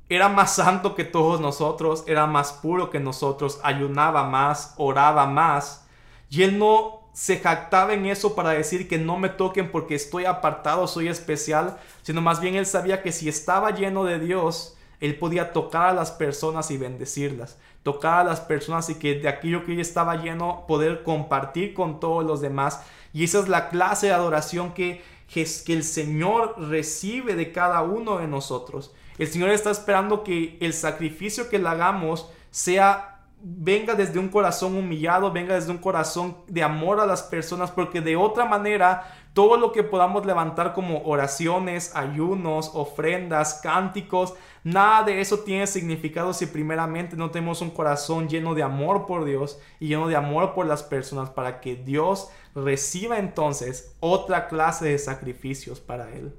era 0.08 0.30
más 0.30 0.54
santo 0.54 0.94
que 0.94 1.04
todos 1.04 1.38
nosotros, 1.38 2.02
era 2.06 2.26
más 2.26 2.54
puro 2.54 2.88
que 2.88 2.98
nosotros, 2.98 3.60
ayunaba 3.62 4.24
más, 4.24 4.72
oraba 4.78 5.26
más. 5.26 5.86
Y 6.30 6.44
él 6.44 6.58
no 6.58 7.01
se 7.12 7.38
jactaba 7.38 7.94
en 7.94 8.06
eso 8.06 8.34
para 8.34 8.50
decir 8.50 8.88
que 8.88 8.98
no 8.98 9.18
me 9.18 9.28
toquen 9.28 9.70
porque 9.70 9.94
estoy 9.94 10.24
apartado, 10.24 10.86
soy 10.86 11.08
especial, 11.08 11.78
sino 12.02 12.20
más 12.20 12.40
bien 12.40 12.54
él 12.54 12.66
sabía 12.66 13.02
que 13.02 13.12
si 13.12 13.28
estaba 13.28 13.70
lleno 13.70 14.04
de 14.04 14.18
Dios, 14.18 14.76
él 15.00 15.18
podía 15.18 15.52
tocar 15.52 15.88
a 15.88 15.94
las 15.94 16.10
personas 16.10 16.70
y 16.70 16.78
bendecirlas, 16.78 17.58
tocar 17.82 18.20
a 18.20 18.24
las 18.24 18.40
personas 18.40 18.88
y 18.88 18.94
que 18.94 19.16
de 19.16 19.28
aquello 19.28 19.64
que 19.64 19.72
él 19.72 19.80
estaba 19.80 20.16
lleno 20.16 20.64
poder 20.66 21.02
compartir 21.02 21.74
con 21.74 22.00
todos 22.00 22.24
los 22.24 22.40
demás. 22.40 22.80
Y 23.12 23.24
esa 23.24 23.40
es 23.40 23.48
la 23.48 23.68
clase 23.68 24.06
de 24.06 24.12
adoración 24.12 24.72
que 24.72 25.02
que 25.32 25.72
el 25.72 25.82
Señor 25.82 26.54
recibe 26.58 27.34
de 27.34 27.52
cada 27.52 27.82
uno 27.82 28.18
de 28.18 28.28
nosotros. 28.28 28.92
El 29.18 29.28
Señor 29.28 29.50
está 29.50 29.70
esperando 29.70 30.24
que 30.24 30.58
el 30.60 30.72
sacrificio 30.74 31.48
que 31.48 31.58
le 31.58 31.68
hagamos 31.68 32.28
sea 32.50 33.11
venga 33.44 33.94
desde 33.94 34.20
un 34.20 34.28
corazón 34.28 34.76
humillado, 34.76 35.32
venga 35.32 35.56
desde 35.56 35.72
un 35.72 35.78
corazón 35.78 36.36
de 36.46 36.62
amor 36.62 37.00
a 37.00 37.06
las 37.06 37.24
personas, 37.24 37.72
porque 37.72 38.00
de 38.00 38.14
otra 38.14 38.44
manera 38.44 39.02
todo 39.32 39.56
lo 39.56 39.72
que 39.72 39.82
podamos 39.82 40.24
levantar 40.24 40.74
como 40.74 41.02
oraciones, 41.02 41.96
ayunos, 41.96 42.70
ofrendas, 42.74 43.60
cánticos, 43.62 44.34
nada 44.62 45.02
de 45.02 45.20
eso 45.20 45.40
tiene 45.40 45.66
significado 45.66 46.32
si 46.32 46.46
primeramente 46.46 47.16
no 47.16 47.30
tenemos 47.30 47.62
un 47.62 47.70
corazón 47.70 48.28
lleno 48.28 48.54
de 48.54 48.62
amor 48.62 49.06
por 49.06 49.24
Dios 49.24 49.58
y 49.80 49.88
lleno 49.88 50.06
de 50.06 50.16
amor 50.16 50.54
por 50.54 50.66
las 50.66 50.84
personas 50.84 51.30
para 51.30 51.60
que 51.60 51.74
Dios 51.74 52.30
reciba 52.54 53.18
entonces 53.18 53.96
otra 54.00 54.46
clase 54.46 54.84
de 54.84 54.98
sacrificios 54.98 55.80
para 55.80 56.10
Él. 56.10 56.36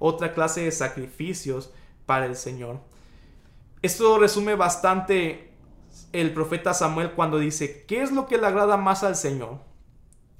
Otra 0.00 0.32
clase 0.32 0.62
de 0.62 0.72
sacrificios 0.72 1.72
para 2.06 2.26
el 2.26 2.34
Señor. 2.34 2.80
Esto 3.82 4.18
resume 4.18 4.54
bastante 4.56 5.53
el 6.20 6.32
profeta 6.32 6.72
Samuel 6.74 7.12
cuando 7.12 7.38
dice, 7.38 7.84
¿qué 7.86 8.02
es 8.02 8.12
lo 8.12 8.26
que 8.26 8.38
le 8.38 8.46
agrada 8.46 8.76
más 8.76 9.02
al 9.04 9.16
Señor? 9.16 9.58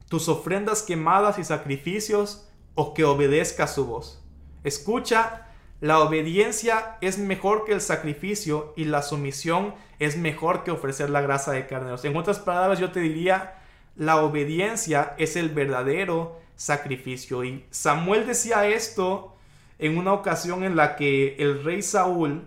tus 0.09 0.29
ofrendas 0.29 0.83
quemadas 0.83 1.39
y 1.39 1.45
sacrificios, 1.45 2.49
o 2.77 2.95
que 2.95 3.05
obedezca 3.05 3.67
su 3.67 3.87
voz. 3.87 4.23
Escucha, 4.65 5.49
la 5.81 6.01
obediencia 6.01 6.99
es 7.01 7.19
mejor 7.19 7.65
que 7.65 7.73
el 7.73 7.81
sacrificio 7.81 8.73
y 8.77 8.85
la 8.85 9.03
sumisión 9.03 9.75
es 9.99 10.17
mejor 10.17 10.65
que 10.65 10.71
ofrecer 10.71 11.11
la 11.11 11.21
grasa 11.21 11.53
de 11.53 11.67
carneros. 11.67 12.05
En 12.05 12.17
otras 12.17 12.39
palabras, 12.39 12.79
yo 12.79 12.91
te 12.91 13.01
diría, 13.01 13.59
la 13.97 14.17
obediencia 14.17 15.15
es 15.19 15.37
el 15.37 15.51
verdadero 15.51 16.41
sacrificio. 16.57 17.45
Y 17.45 17.65
Samuel 17.71 18.27
decía 18.27 18.67
esto 18.67 19.37
en 19.79 19.99
una 19.99 20.13
ocasión 20.13 20.65
en 20.65 20.75
la 20.75 20.97
que 20.97 21.37
el 21.39 21.63
rey 21.63 21.83
Saúl 21.83 22.45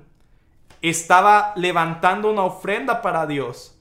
estaba 0.82 1.54
levantando 1.56 2.32
una 2.32 2.44
ofrenda 2.44 3.02
para 3.02 3.26
Dios. 3.26 3.78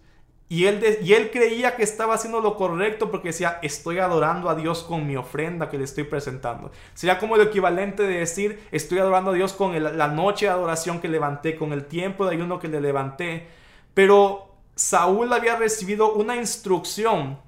Y 0.48 0.66
él, 0.66 0.98
y 1.02 1.12
él 1.14 1.30
creía 1.32 1.74
que 1.74 1.82
estaba 1.82 2.14
haciendo 2.14 2.40
lo 2.40 2.56
correcto 2.56 3.10
porque 3.10 3.28
decía, 3.28 3.58
estoy 3.62 3.98
adorando 3.98 4.48
a 4.48 4.54
Dios 4.54 4.84
con 4.84 5.04
mi 5.04 5.16
ofrenda 5.16 5.68
que 5.68 5.76
le 5.76 5.84
estoy 5.84 6.04
presentando. 6.04 6.70
Sería 6.94 7.18
como 7.18 7.34
el 7.34 7.42
equivalente 7.42 8.04
de 8.04 8.18
decir, 8.18 8.64
estoy 8.70 9.00
adorando 9.00 9.32
a 9.32 9.34
Dios 9.34 9.52
con 9.52 9.82
la 9.82 10.08
noche 10.08 10.46
de 10.46 10.52
adoración 10.52 11.00
que 11.00 11.08
levanté, 11.08 11.56
con 11.56 11.72
el 11.72 11.86
tiempo 11.86 12.24
de 12.24 12.36
ayuno 12.36 12.60
que 12.60 12.68
le 12.68 12.80
levanté. 12.80 13.48
Pero 13.92 14.54
Saúl 14.76 15.32
había 15.32 15.56
recibido 15.56 16.12
una 16.12 16.36
instrucción 16.36 17.40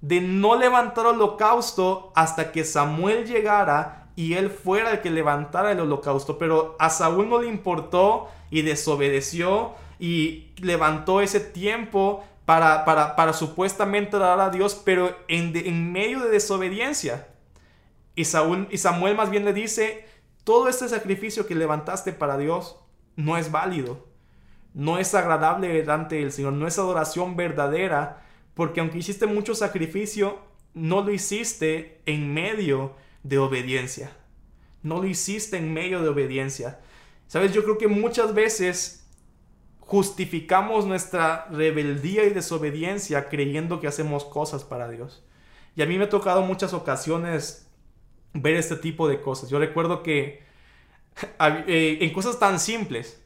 de 0.00 0.20
no 0.22 0.56
levantar 0.56 1.06
holocausto 1.06 2.12
hasta 2.14 2.50
que 2.50 2.64
Samuel 2.64 3.26
llegara 3.26 4.08
y 4.16 4.34
él 4.34 4.50
fuera 4.50 4.92
el 4.92 5.00
que 5.00 5.10
levantara 5.10 5.72
el 5.72 5.80
holocausto. 5.80 6.38
Pero 6.38 6.76
a 6.78 6.88
Saúl 6.88 7.28
no 7.28 7.40
le 7.40 7.48
importó 7.48 8.28
y 8.50 8.62
desobedeció 8.62 9.74
y 9.98 10.52
levantó 10.58 11.20
ese 11.20 11.40
tiempo 11.40 12.24
para, 12.44 12.84
para, 12.84 13.32
supuestamente 13.34 14.18
dar 14.18 14.40
a 14.40 14.50
Dios, 14.50 14.80
pero 14.84 15.14
en, 15.28 15.54
en 15.54 15.92
medio 15.92 16.20
de 16.20 16.30
desobediencia. 16.30 17.28
Y, 18.14 18.24
Saúl, 18.24 18.66
y 18.70 18.78
Samuel 18.78 19.16
más 19.16 19.30
bien 19.30 19.44
le 19.44 19.52
dice, 19.52 20.06
todo 20.44 20.68
este 20.68 20.88
sacrificio 20.88 21.46
que 21.46 21.54
levantaste 21.54 22.12
para 22.12 22.38
Dios 22.38 22.76
no 23.16 23.36
es 23.36 23.50
válido, 23.50 24.06
no 24.72 24.98
es 24.98 25.14
agradable 25.14 25.68
delante 25.68 26.16
del 26.16 26.32
Señor, 26.32 26.54
no 26.54 26.66
es 26.66 26.78
adoración 26.78 27.36
verdadera, 27.36 28.24
porque 28.54 28.80
aunque 28.80 28.98
hiciste 28.98 29.26
mucho 29.26 29.54
sacrificio, 29.54 30.38
no 30.74 31.02
lo 31.02 31.12
hiciste 31.12 32.00
en 32.06 32.32
medio 32.32 32.94
de 33.22 33.38
obediencia. 33.38 34.12
No 34.82 35.02
lo 35.02 35.06
hiciste 35.06 35.58
en 35.58 35.74
medio 35.74 36.02
de 36.02 36.08
obediencia. 36.08 36.80
Sabes, 37.28 37.52
yo 37.52 37.62
creo 37.62 37.76
que 37.76 37.88
muchas 37.88 38.34
veces 38.34 39.06
justificamos 39.80 40.86
nuestra 40.86 41.46
rebeldía 41.50 42.24
y 42.24 42.30
desobediencia 42.30 43.28
creyendo 43.28 43.80
que 43.80 43.86
hacemos 43.86 44.24
cosas 44.24 44.64
para 44.64 44.88
Dios. 44.88 45.24
Y 45.76 45.82
a 45.82 45.86
mí 45.86 45.98
me 45.98 46.04
ha 46.04 46.08
tocado 46.08 46.40
muchas 46.42 46.72
ocasiones 46.72 47.70
ver 48.32 48.54
este 48.54 48.76
tipo 48.76 49.08
de 49.08 49.20
cosas. 49.20 49.50
Yo 49.50 49.58
recuerdo 49.58 50.02
que 50.02 50.42
eh, 51.66 51.98
en 52.00 52.12
cosas 52.14 52.38
tan 52.38 52.58
simples, 52.58 53.22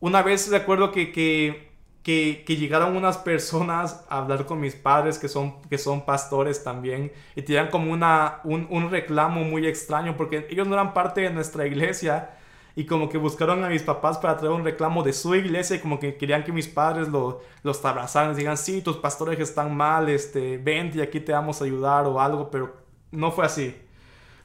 una 0.00 0.22
vez 0.22 0.50
recuerdo 0.50 0.90
que, 0.90 1.12
que, 1.12 1.70
que, 2.02 2.56
llegaron 2.56 2.96
unas 2.96 3.18
personas 3.18 4.06
a 4.08 4.18
hablar 4.18 4.46
con 4.46 4.60
mis 4.60 4.74
padres 4.74 5.18
que 5.18 5.28
son, 5.28 5.60
que 5.68 5.76
son 5.76 6.06
pastores 6.06 6.64
también 6.64 7.12
y 7.36 7.42
tenían 7.42 7.68
como 7.68 7.92
una, 7.92 8.40
un, 8.44 8.66
un 8.70 8.90
reclamo 8.90 9.44
muy 9.44 9.66
extraño 9.66 10.16
porque 10.16 10.46
ellos 10.50 10.66
no 10.66 10.74
eran 10.74 10.94
parte 10.94 11.22
de 11.22 11.30
nuestra 11.30 11.66
iglesia 11.66 12.38
y 12.76 12.86
como 12.86 13.08
que 13.08 13.18
buscaron 13.18 13.62
a 13.62 13.68
mis 13.68 13.82
papás 13.82 14.18
para 14.18 14.36
traer 14.36 14.52
un 14.52 14.64
reclamo 14.64 15.02
de 15.02 15.12
su 15.12 15.34
iglesia 15.34 15.76
y 15.76 15.78
como 15.78 16.00
que 16.00 16.16
querían 16.16 16.42
que 16.42 16.52
mis 16.52 16.66
padres 16.66 17.08
lo, 17.08 17.42
los 17.62 17.84
abrazaran 17.84 18.32
y 18.32 18.36
digan, 18.36 18.56
sí, 18.56 18.82
tus 18.82 18.96
pastores 18.96 19.38
están 19.38 19.76
mal, 19.76 20.08
este, 20.08 20.58
vente 20.58 20.98
y 20.98 21.00
aquí 21.00 21.20
te 21.20 21.32
vamos 21.32 21.60
a 21.60 21.64
ayudar 21.64 22.06
o 22.06 22.20
algo, 22.20 22.50
pero 22.50 22.76
no 23.12 23.30
fue 23.30 23.46
así. 23.46 23.76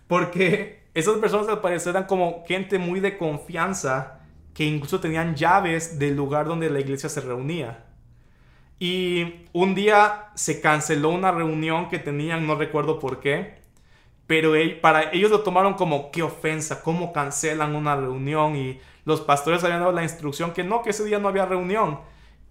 Porque 0.08 0.84
esas 0.94 1.18
personas 1.18 1.48
al 1.48 1.62
parecer 1.62 1.92
eran 1.92 2.06
como 2.06 2.44
gente 2.48 2.78
muy 2.78 3.00
de 3.00 3.18
confianza 3.18 4.20
que 4.54 4.66
incluso 4.66 5.00
tenían 5.00 5.36
llaves 5.36 5.98
del 5.98 6.16
lugar 6.16 6.46
donde 6.48 6.70
la 6.70 6.80
iglesia 6.80 7.10
se 7.10 7.22
reunía. 7.22 7.86
Y 8.80 9.46
un 9.54 9.76
día 9.76 10.30
se 10.36 10.62
canceló 10.62 11.10
una 11.10 11.32
reunión 11.32 11.90
que 11.90 12.00
tenían, 12.00 12.48
no 12.48 12.56
recuerdo 12.56 13.00
por 13.00 13.20
qué, 13.20 13.59
pero 14.30 14.54
para 14.80 15.12
ellos 15.12 15.32
lo 15.32 15.40
tomaron 15.40 15.74
como 15.74 16.12
qué 16.12 16.22
ofensa, 16.22 16.84
cómo 16.84 17.12
cancelan 17.12 17.76
una 17.76 17.96
reunión 17.96 18.56
y 18.56 18.80
los 19.04 19.22
pastores 19.22 19.64
habían 19.64 19.80
dado 19.80 19.92
la 19.92 20.04
instrucción 20.04 20.54
que 20.54 20.64
no, 20.64 20.84
que 20.84 20.92
ese 20.92 21.04
día 21.04 21.18
no 21.18 21.30
había 21.30 21.48
reunión. 21.48 22.00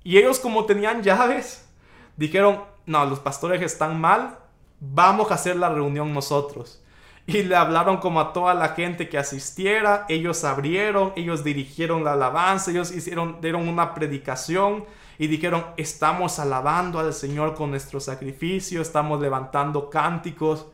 Y 0.02 0.18
ellos 0.18 0.40
como 0.40 0.66
tenían 0.66 1.04
llaves, 1.04 1.70
dijeron, 2.16 2.64
no, 2.84 3.04
los 3.04 3.20
pastores 3.20 3.62
están 3.62 4.00
mal, 4.00 4.40
vamos 4.80 5.30
a 5.30 5.34
hacer 5.34 5.54
la 5.54 5.68
reunión 5.68 6.12
nosotros. 6.12 6.82
Y 7.26 7.44
le 7.44 7.54
hablaron 7.54 7.98
como 7.98 8.20
a 8.20 8.32
toda 8.32 8.54
la 8.54 8.70
gente 8.70 9.08
que 9.08 9.16
asistiera, 9.16 10.04
ellos 10.08 10.42
abrieron, 10.42 11.12
ellos 11.14 11.44
dirigieron 11.44 12.02
la 12.02 12.14
alabanza, 12.14 12.72
ellos 12.72 12.90
hicieron, 12.90 13.40
dieron 13.40 13.68
una 13.68 13.94
predicación 13.94 14.84
y 15.16 15.28
dijeron, 15.28 15.64
estamos 15.76 16.40
alabando 16.40 16.98
al 16.98 17.12
Señor 17.12 17.54
con 17.54 17.70
nuestro 17.70 18.00
sacrificio, 18.00 18.82
estamos 18.82 19.20
levantando 19.20 19.88
cánticos, 19.88 20.66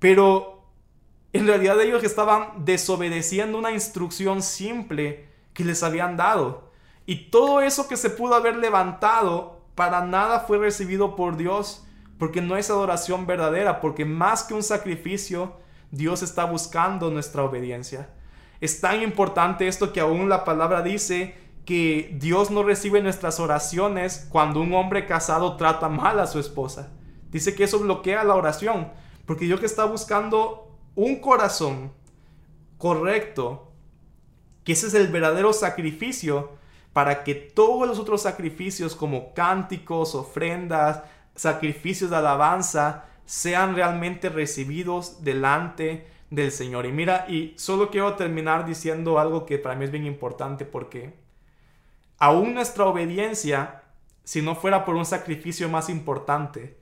pero 0.00 0.64
en 1.32 1.46
realidad 1.46 1.80
ellos 1.80 2.02
estaban 2.02 2.64
desobedeciendo 2.64 3.56
una 3.56 3.70
instrucción 3.70 4.42
simple 4.42 5.28
que 5.54 5.64
les 5.64 5.84
habían 5.84 6.16
dado. 6.16 6.72
Y 7.06 7.30
todo 7.30 7.60
eso 7.60 7.86
que 7.86 7.96
se 7.96 8.10
pudo 8.10 8.34
haber 8.34 8.56
levantado 8.56 9.60
para 9.76 10.04
nada 10.04 10.40
fue 10.40 10.58
recibido 10.58 11.14
por 11.14 11.36
Dios, 11.36 11.86
porque 12.18 12.40
no 12.40 12.56
es 12.56 12.70
adoración 12.70 13.26
verdadera, 13.26 13.80
porque 13.80 14.04
más 14.04 14.42
que 14.42 14.54
un 14.54 14.62
sacrificio, 14.62 15.54
Dios 15.90 16.22
está 16.22 16.44
buscando 16.44 17.10
nuestra 17.10 17.44
obediencia. 17.44 18.10
Es 18.60 18.80
tan 18.80 19.02
importante 19.02 19.68
esto 19.68 19.92
que 19.92 20.00
aún 20.00 20.28
la 20.28 20.44
palabra 20.44 20.82
dice 20.82 21.34
que 21.64 22.16
Dios 22.18 22.50
no 22.50 22.62
recibe 22.62 23.00
nuestras 23.00 23.40
oraciones 23.40 24.26
cuando 24.30 24.60
un 24.60 24.74
hombre 24.74 25.06
casado 25.06 25.56
trata 25.56 25.88
mal 25.88 26.20
a 26.20 26.26
su 26.26 26.38
esposa. 26.38 26.90
Dice 27.30 27.54
que 27.54 27.64
eso 27.64 27.78
bloquea 27.78 28.24
la 28.24 28.34
oración, 28.34 28.88
porque 29.30 29.44
Dios 29.44 29.60
que 29.60 29.66
está 29.66 29.84
buscando 29.84 30.76
un 30.96 31.20
corazón 31.20 31.92
correcto, 32.78 33.70
que 34.64 34.72
ese 34.72 34.88
es 34.88 34.94
el 34.94 35.06
verdadero 35.06 35.52
sacrificio 35.52 36.50
para 36.92 37.22
que 37.22 37.36
todos 37.36 37.86
los 37.86 38.00
otros 38.00 38.22
sacrificios 38.22 38.96
como 38.96 39.32
cánticos, 39.32 40.16
ofrendas, 40.16 41.04
sacrificios 41.36 42.10
de 42.10 42.16
alabanza, 42.16 43.04
sean 43.24 43.76
realmente 43.76 44.30
recibidos 44.30 45.22
delante 45.22 46.08
del 46.30 46.50
Señor. 46.50 46.84
Y 46.86 46.90
mira, 46.90 47.26
y 47.28 47.54
solo 47.56 47.88
quiero 47.88 48.16
terminar 48.16 48.66
diciendo 48.66 49.20
algo 49.20 49.46
que 49.46 49.58
para 49.58 49.76
mí 49.76 49.84
es 49.84 49.92
bien 49.92 50.06
importante 50.06 50.64
porque 50.64 51.14
aún 52.18 52.52
nuestra 52.52 52.84
obediencia, 52.84 53.84
si 54.24 54.42
no 54.42 54.56
fuera 54.56 54.84
por 54.84 54.96
un 54.96 55.06
sacrificio 55.06 55.68
más 55.68 55.88
importante, 55.88 56.79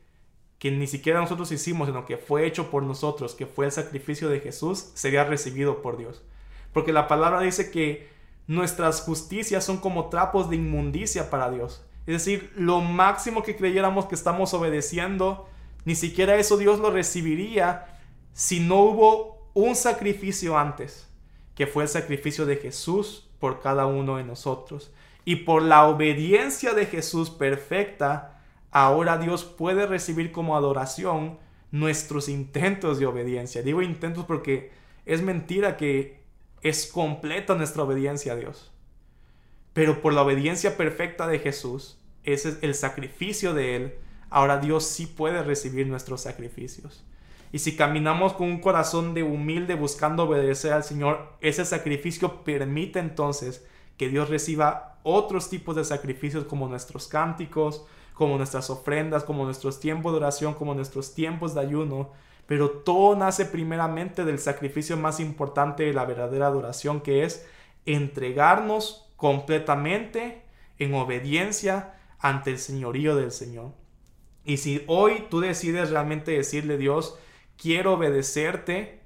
que 0.59 0.71
ni 0.71 0.87
siquiera 0.87 1.21
nosotros 1.21 1.53
hicimos, 1.53 1.89
sino 1.89 2.05
que 2.05 2.17
fue 2.17 2.47
hecho 2.47 2.71
por 2.71 2.83
nosotros, 2.83 3.35
que 3.35 3.47
fue 3.47 3.67
el 3.67 3.73
sacrificio 3.73 4.29
de 4.29 4.41
Jesús, 4.41 4.91
sería 4.95 5.25
recibido 5.25 5.83
por 5.83 5.97
Dios. 5.97 6.23
Porque 6.73 6.93
la 6.93 7.07
palabra 7.07 7.41
dice 7.41 7.71
que 7.71 8.09
nuestras 8.47 9.03
justicias 9.03 9.65
son 9.65 9.79
como 9.79 10.09
trapos 10.09 10.51
de 10.51 10.57
inmundicia 10.57 11.31
para 11.31 11.51
Dios. 11.51 11.85
Es 12.07 12.25
decir, 12.25 12.53
lo 12.57 12.81
máximo 12.81 13.43
que 13.43 13.57
creyéramos 13.57 14.07
que 14.07 14.15
estamos 14.15 14.53
obedeciendo, 14.55 15.49
ni 15.85 15.95
siquiera 15.95 16.37
eso 16.37 16.57
Dios 16.57 16.81
lo 16.81 16.91
recibiría 16.91 17.87
si 18.33 18.61
no 18.61 18.81
hubo 18.81 19.51
un 19.55 19.77
sacrificio 19.77 20.59
antes, 20.59 21.07
que 21.55 21.67
fue 21.67 21.85
el 21.85 21.89
sacrificio 21.89 22.47
de 22.47 22.57
Jesús 22.57 23.29
por 23.39 23.61
cada 23.61 23.87
uno 23.87 24.17
de 24.17 24.25
nosotros. 24.25 24.91
Y 25.25 25.37
por 25.37 25.63
la 25.63 25.87
obediencia 25.87 26.73
de 26.73 26.87
Jesús 26.87 27.31
perfecta, 27.31 28.38
ahora 28.71 29.19
Dios 29.19 29.45
puede 29.45 29.87
recibir 29.87 30.33
como 30.33 30.57
adoración 30.57 31.39
nuestros 31.71 32.29
intentos 32.29 32.99
de 32.99 33.07
obediencia. 33.07 33.63
Digo 33.63 33.83
intentos 33.83 34.25
porque 34.25 34.71
es 35.07 35.23
mentira 35.23 35.77
que 35.77 36.21
es 36.63 36.87
completa 36.87 37.55
nuestra 37.55 37.83
obediencia 37.83 38.33
a 38.33 38.37
Dios. 38.37 38.73
Pero 39.73 40.01
por 40.01 40.13
la 40.13 40.23
obediencia 40.23 40.77
perfecta 40.77 41.27
de 41.27 41.39
Jesús, 41.39 41.99
ese 42.25 42.51
es 42.51 42.59
el 42.63 42.75
sacrificio 42.75 43.55
de 43.55 43.77
Él, 43.77 43.95
ahora 44.31 44.59
Dios 44.59 44.85
sí 44.85 45.07
puede 45.07 45.43
recibir 45.43 45.87
nuestros 45.87 46.23
sacrificios. 46.23 47.05
Y 47.53 47.61
si 47.61 47.77
caminamos 47.77 48.35
con 48.35 48.49
un 48.49 48.61
corazón 48.61 49.15
de 49.15 49.23
humilde 49.23 49.75
buscando 49.75 50.25
obedecer 50.25 50.73
al 50.73 50.85
Señor, 50.85 51.33
ese 51.41 51.65
sacrificio 51.65 52.45
permite 52.45 52.99
entonces 52.99 53.67
que 53.97 54.09
Dios 54.09 54.29
reciba 54.29 54.99
otros 55.03 55.49
tipos 55.49 55.75
de 55.77 55.85
sacrificios 55.85 56.45
como 56.45 56.69
nuestros 56.69 57.09
cánticos, 57.09 57.87
como 58.19 58.37
nuestras 58.37 58.69
ofrendas, 58.69 59.23
como 59.23 59.45
nuestros 59.45 59.79
tiempos 59.79 60.13
de 60.13 60.19
oración, 60.19 60.55
como 60.55 60.75
nuestros 60.75 61.15
tiempos 61.15 61.55
de 61.55 61.61
ayuno, 61.61 62.11
pero 62.47 62.69
todo 62.71 63.15
nace 63.15 63.45
primeramente 63.45 64.25
del 64.25 64.41
sacrificio 64.41 64.97
más 64.97 65.21
importante 65.21 65.85
de 65.85 65.93
la 65.93 66.05
verdadera 66.05 66.49
adoración, 66.49 67.01
que 67.01 67.23
es 67.23 67.47
entregarnos 67.87 69.09
completamente 69.15 70.43
en 70.79 70.95
obediencia 70.95 71.95
ante 72.19 72.51
el 72.51 72.59
señorío 72.59 73.15
del 73.15 73.31
Señor. 73.31 73.71
Y 74.45 74.57
si 74.57 74.83
hoy 74.89 75.27
tú 75.31 75.39
decides 75.39 75.91
realmente 75.91 76.33
decirle 76.33 76.77
Dios, 76.77 77.17
quiero 77.57 77.95
obedecerte, 77.95 79.01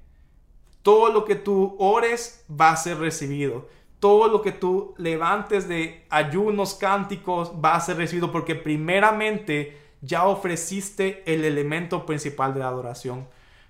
todo 0.81 1.13
lo 1.13 1.23
que 1.23 1.35
tú 1.35 1.75
ores 1.77 2.45
va 2.49 2.71
a 2.71 2.77
ser 2.77 2.97
recibido. 2.97 3.67
Todo 4.03 4.27
lo 4.27 4.41
que 4.41 4.51
tú 4.51 4.95
levantes 4.97 5.69
de 5.69 6.03
ayunos, 6.09 6.73
cánticos, 6.73 7.53
va 7.63 7.75
a 7.75 7.79
ser 7.79 7.95
recibido 7.95 8.33
porque 8.33 8.53
primeramente 8.53 9.77
ya 10.01 10.25
ofreciste 10.25 11.23
el 11.25 11.45
elemento 11.45 12.05
principal 12.05 12.53
de 12.53 12.59
la 12.59 12.67
adoración. 12.67 13.29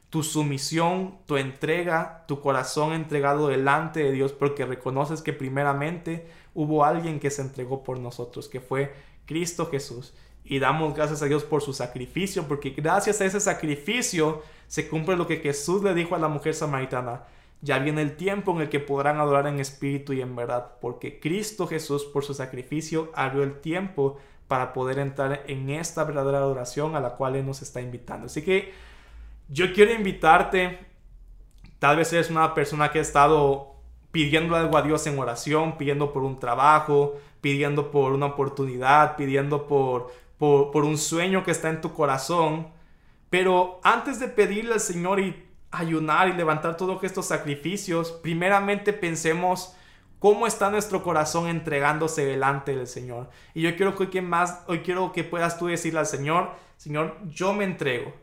Tu 0.09 0.23
sumisión, 0.23 1.19
tu 1.27 1.37
entrega, 1.37 2.25
tu 2.27 2.41
corazón 2.41 2.93
entregado 2.93 3.47
delante 3.47 3.99
de 4.03 4.11
Dios 4.11 4.31
porque 4.31 4.65
reconoces 4.65 5.21
que 5.21 5.33
primeramente 5.33 6.25
hubo 6.55 6.83
alguien 6.83 7.19
que 7.19 7.29
se 7.29 7.43
entregó 7.43 7.83
por 7.83 7.99
nosotros, 7.99 8.49
que 8.49 8.59
fue 8.59 8.91
Cristo 9.27 9.67
Jesús. 9.69 10.15
Y 10.43 10.57
damos 10.57 10.95
gracias 10.95 11.21
a 11.21 11.27
Dios 11.27 11.43
por 11.43 11.61
su 11.61 11.73
sacrificio, 11.73 12.47
porque 12.47 12.71
gracias 12.71 13.21
a 13.21 13.25
ese 13.25 13.39
sacrificio 13.39 14.41
se 14.65 14.87
cumple 14.87 15.15
lo 15.15 15.27
que 15.27 15.37
Jesús 15.37 15.83
le 15.83 15.93
dijo 15.93 16.15
a 16.15 16.17
la 16.19 16.27
mujer 16.27 16.55
samaritana. 16.55 17.21
Ya 17.63 17.79
viene 17.79 18.01
el 18.01 18.17
tiempo 18.17 18.51
en 18.51 18.59
el 18.59 18.67
que 18.69 18.81
podrán 18.81 19.21
adorar 19.21 19.47
en 19.47 19.61
espíritu 19.61 20.11
y 20.11 20.19
en 20.19 20.35
verdad, 20.35 20.73
porque 20.81 21.21
Cristo 21.21 21.65
Jesús 21.65 22.03
por 22.03 22.25
su 22.25 22.33
sacrificio 22.33 23.09
abrió 23.15 23.41
el 23.41 23.61
tiempo 23.61 24.17
para 24.49 24.73
poder 24.73 24.99
entrar 24.99 25.45
en 25.47 25.69
esta 25.69 26.03
verdadera 26.03 26.39
adoración 26.39 26.97
a 26.97 26.99
la 26.99 27.11
cual 27.11 27.37
Él 27.37 27.45
nos 27.45 27.61
está 27.61 27.79
invitando. 27.79 28.25
Así 28.25 28.41
que 28.41 28.73
yo 29.47 29.71
quiero 29.71 29.93
invitarte, 29.93 30.77
tal 31.79 31.95
vez 31.95 32.11
eres 32.11 32.29
una 32.29 32.53
persona 32.53 32.91
que 32.91 32.99
ha 32.99 33.01
estado 33.01 33.77
pidiendo 34.11 34.57
algo 34.57 34.77
a 34.77 34.81
Dios 34.81 35.07
en 35.07 35.17
oración, 35.17 35.77
pidiendo 35.77 36.11
por 36.11 36.23
un 36.23 36.39
trabajo, 36.39 37.15
pidiendo 37.39 37.91
por 37.91 38.11
una 38.11 38.25
oportunidad, 38.25 39.15
pidiendo 39.15 39.67
por, 39.67 40.11
por, 40.37 40.71
por 40.71 40.83
un 40.83 40.97
sueño 40.97 41.45
que 41.45 41.51
está 41.51 41.69
en 41.69 41.79
tu 41.79 41.93
corazón. 41.93 42.67
Pero 43.29 43.79
antes 43.83 44.19
de 44.19 44.27
pedirle 44.27 44.73
al 44.73 44.81
Señor 44.81 45.21
y 45.21 45.52
ayunar 45.73 46.29
y 46.29 46.33
levantar 46.33 46.77
todos 46.77 47.03
estos 47.03 47.25
sacrificios, 47.25 48.11
primeramente 48.11 48.93
pensemos 48.93 49.75
cómo 50.19 50.47
está 50.47 50.69
nuestro 50.69 51.03
corazón 51.03 51.47
entregándose 51.47 52.23
delante 52.25 52.75
del 52.75 52.87
Señor. 52.87 53.29
Y 53.53 53.61
yo 53.63 53.75
quiero 53.75 53.95
que 53.95 54.21
más, 54.21 54.63
hoy 54.67 54.79
quiero 54.79 55.11
que 55.11 55.23
puedas 55.23 55.57
tú 55.57 55.67
decirle 55.67 55.99
al 55.99 56.05
Señor, 56.05 56.51
Señor, 56.77 57.17
yo 57.25 57.53
me 57.53 57.65
entrego. 57.65 58.13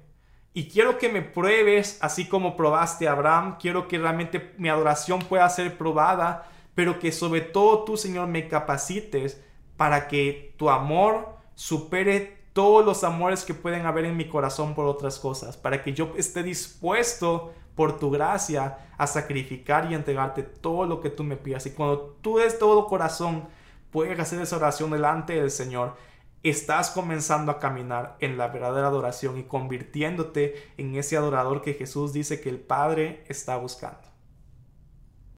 Y 0.54 0.68
quiero 0.68 0.96
que 0.98 1.08
me 1.08 1.22
pruebes 1.22 1.98
así 2.00 2.26
como 2.26 2.56
probaste 2.56 3.06
a 3.06 3.12
Abraham. 3.12 3.56
Quiero 3.60 3.86
que 3.86 3.98
realmente 3.98 4.54
mi 4.58 4.68
adoración 4.68 5.20
pueda 5.20 5.48
ser 5.50 5.76
probada, 5.76 6.48
pero 6.74 6.98
que 6.98 7.12
sobre 7.12 7.40
todo 7.40 7.84
tú, 7.84 7.96
Señor, 7.96 8.28
me 8.28 8.48
capacites 8.48 9.42
para 9.76 10.08
que 10.08 10.54
tu 10.56 10.70
amor 10.70 11.36
supere 11.54 12.39
todos 12.52 12.84
los 12.84 13.04
amores 13.04 13.44
que 13.44 13.54
pueden 13.54 13.86
haber 13.86 14.04
en 14.04 14.16
mi 14.16 14.28
corazón 14.28 14.74
por 14.74 14.86
otras 14.86 15.18
cosas, 15.18 15.56
para 15.56 15.82
que 15.82 15.92
yo 15.92 16.12
esté 16.16 16.42
dispuesto 16.42 17.52
por 17.74 17.98
tu 17.98 18.10
gracia 18.10 18.78
a 18.98 19.06
sacrificar 19.06 19.90
y 19.90 19.94
entregarte 19.94 20.42
todo 20.42 20.84
lo 20.86 21.00
que 21.00 21.10
tú 21.10 21.24
me 21.24 21.36
pidas. 21.36 21.64
Y 21.66 21.70
cuando 21.70 22.16
tú 22.20 22.38
de 22.38 22.50
todo 22.50 22.86
corazón 22.86 23.48
puedes 23.90 24.18
hacer 24.18 24.40
esa 24.40 24.56
oración 24.56 24.90
delante 24.90 25.34
del 25.34 25.50
Señor, 25.50 25.96
estás 26.42 26.90
comenzando 26.90 27.52
a 27.52 27.58
caminar 27.58 28.16
en 28.20 28.36
la 28.36 28.48
verdadera 28.48 28.88
adoración 28.88 29.38
y 29.38 29.44
convirtiéndote 29.44 30.72
en 30.76 30.96
ese 30.96 31.16
adorador 31.16 31.62
que 31.62 31.74
Jesús 31.74 32.12
dice 32.12 32.40
que 32.40 32.48
el 32.48 32.58
Padre 32.58 33.24
está 33.28 33.56
buscando. 33.56 34.09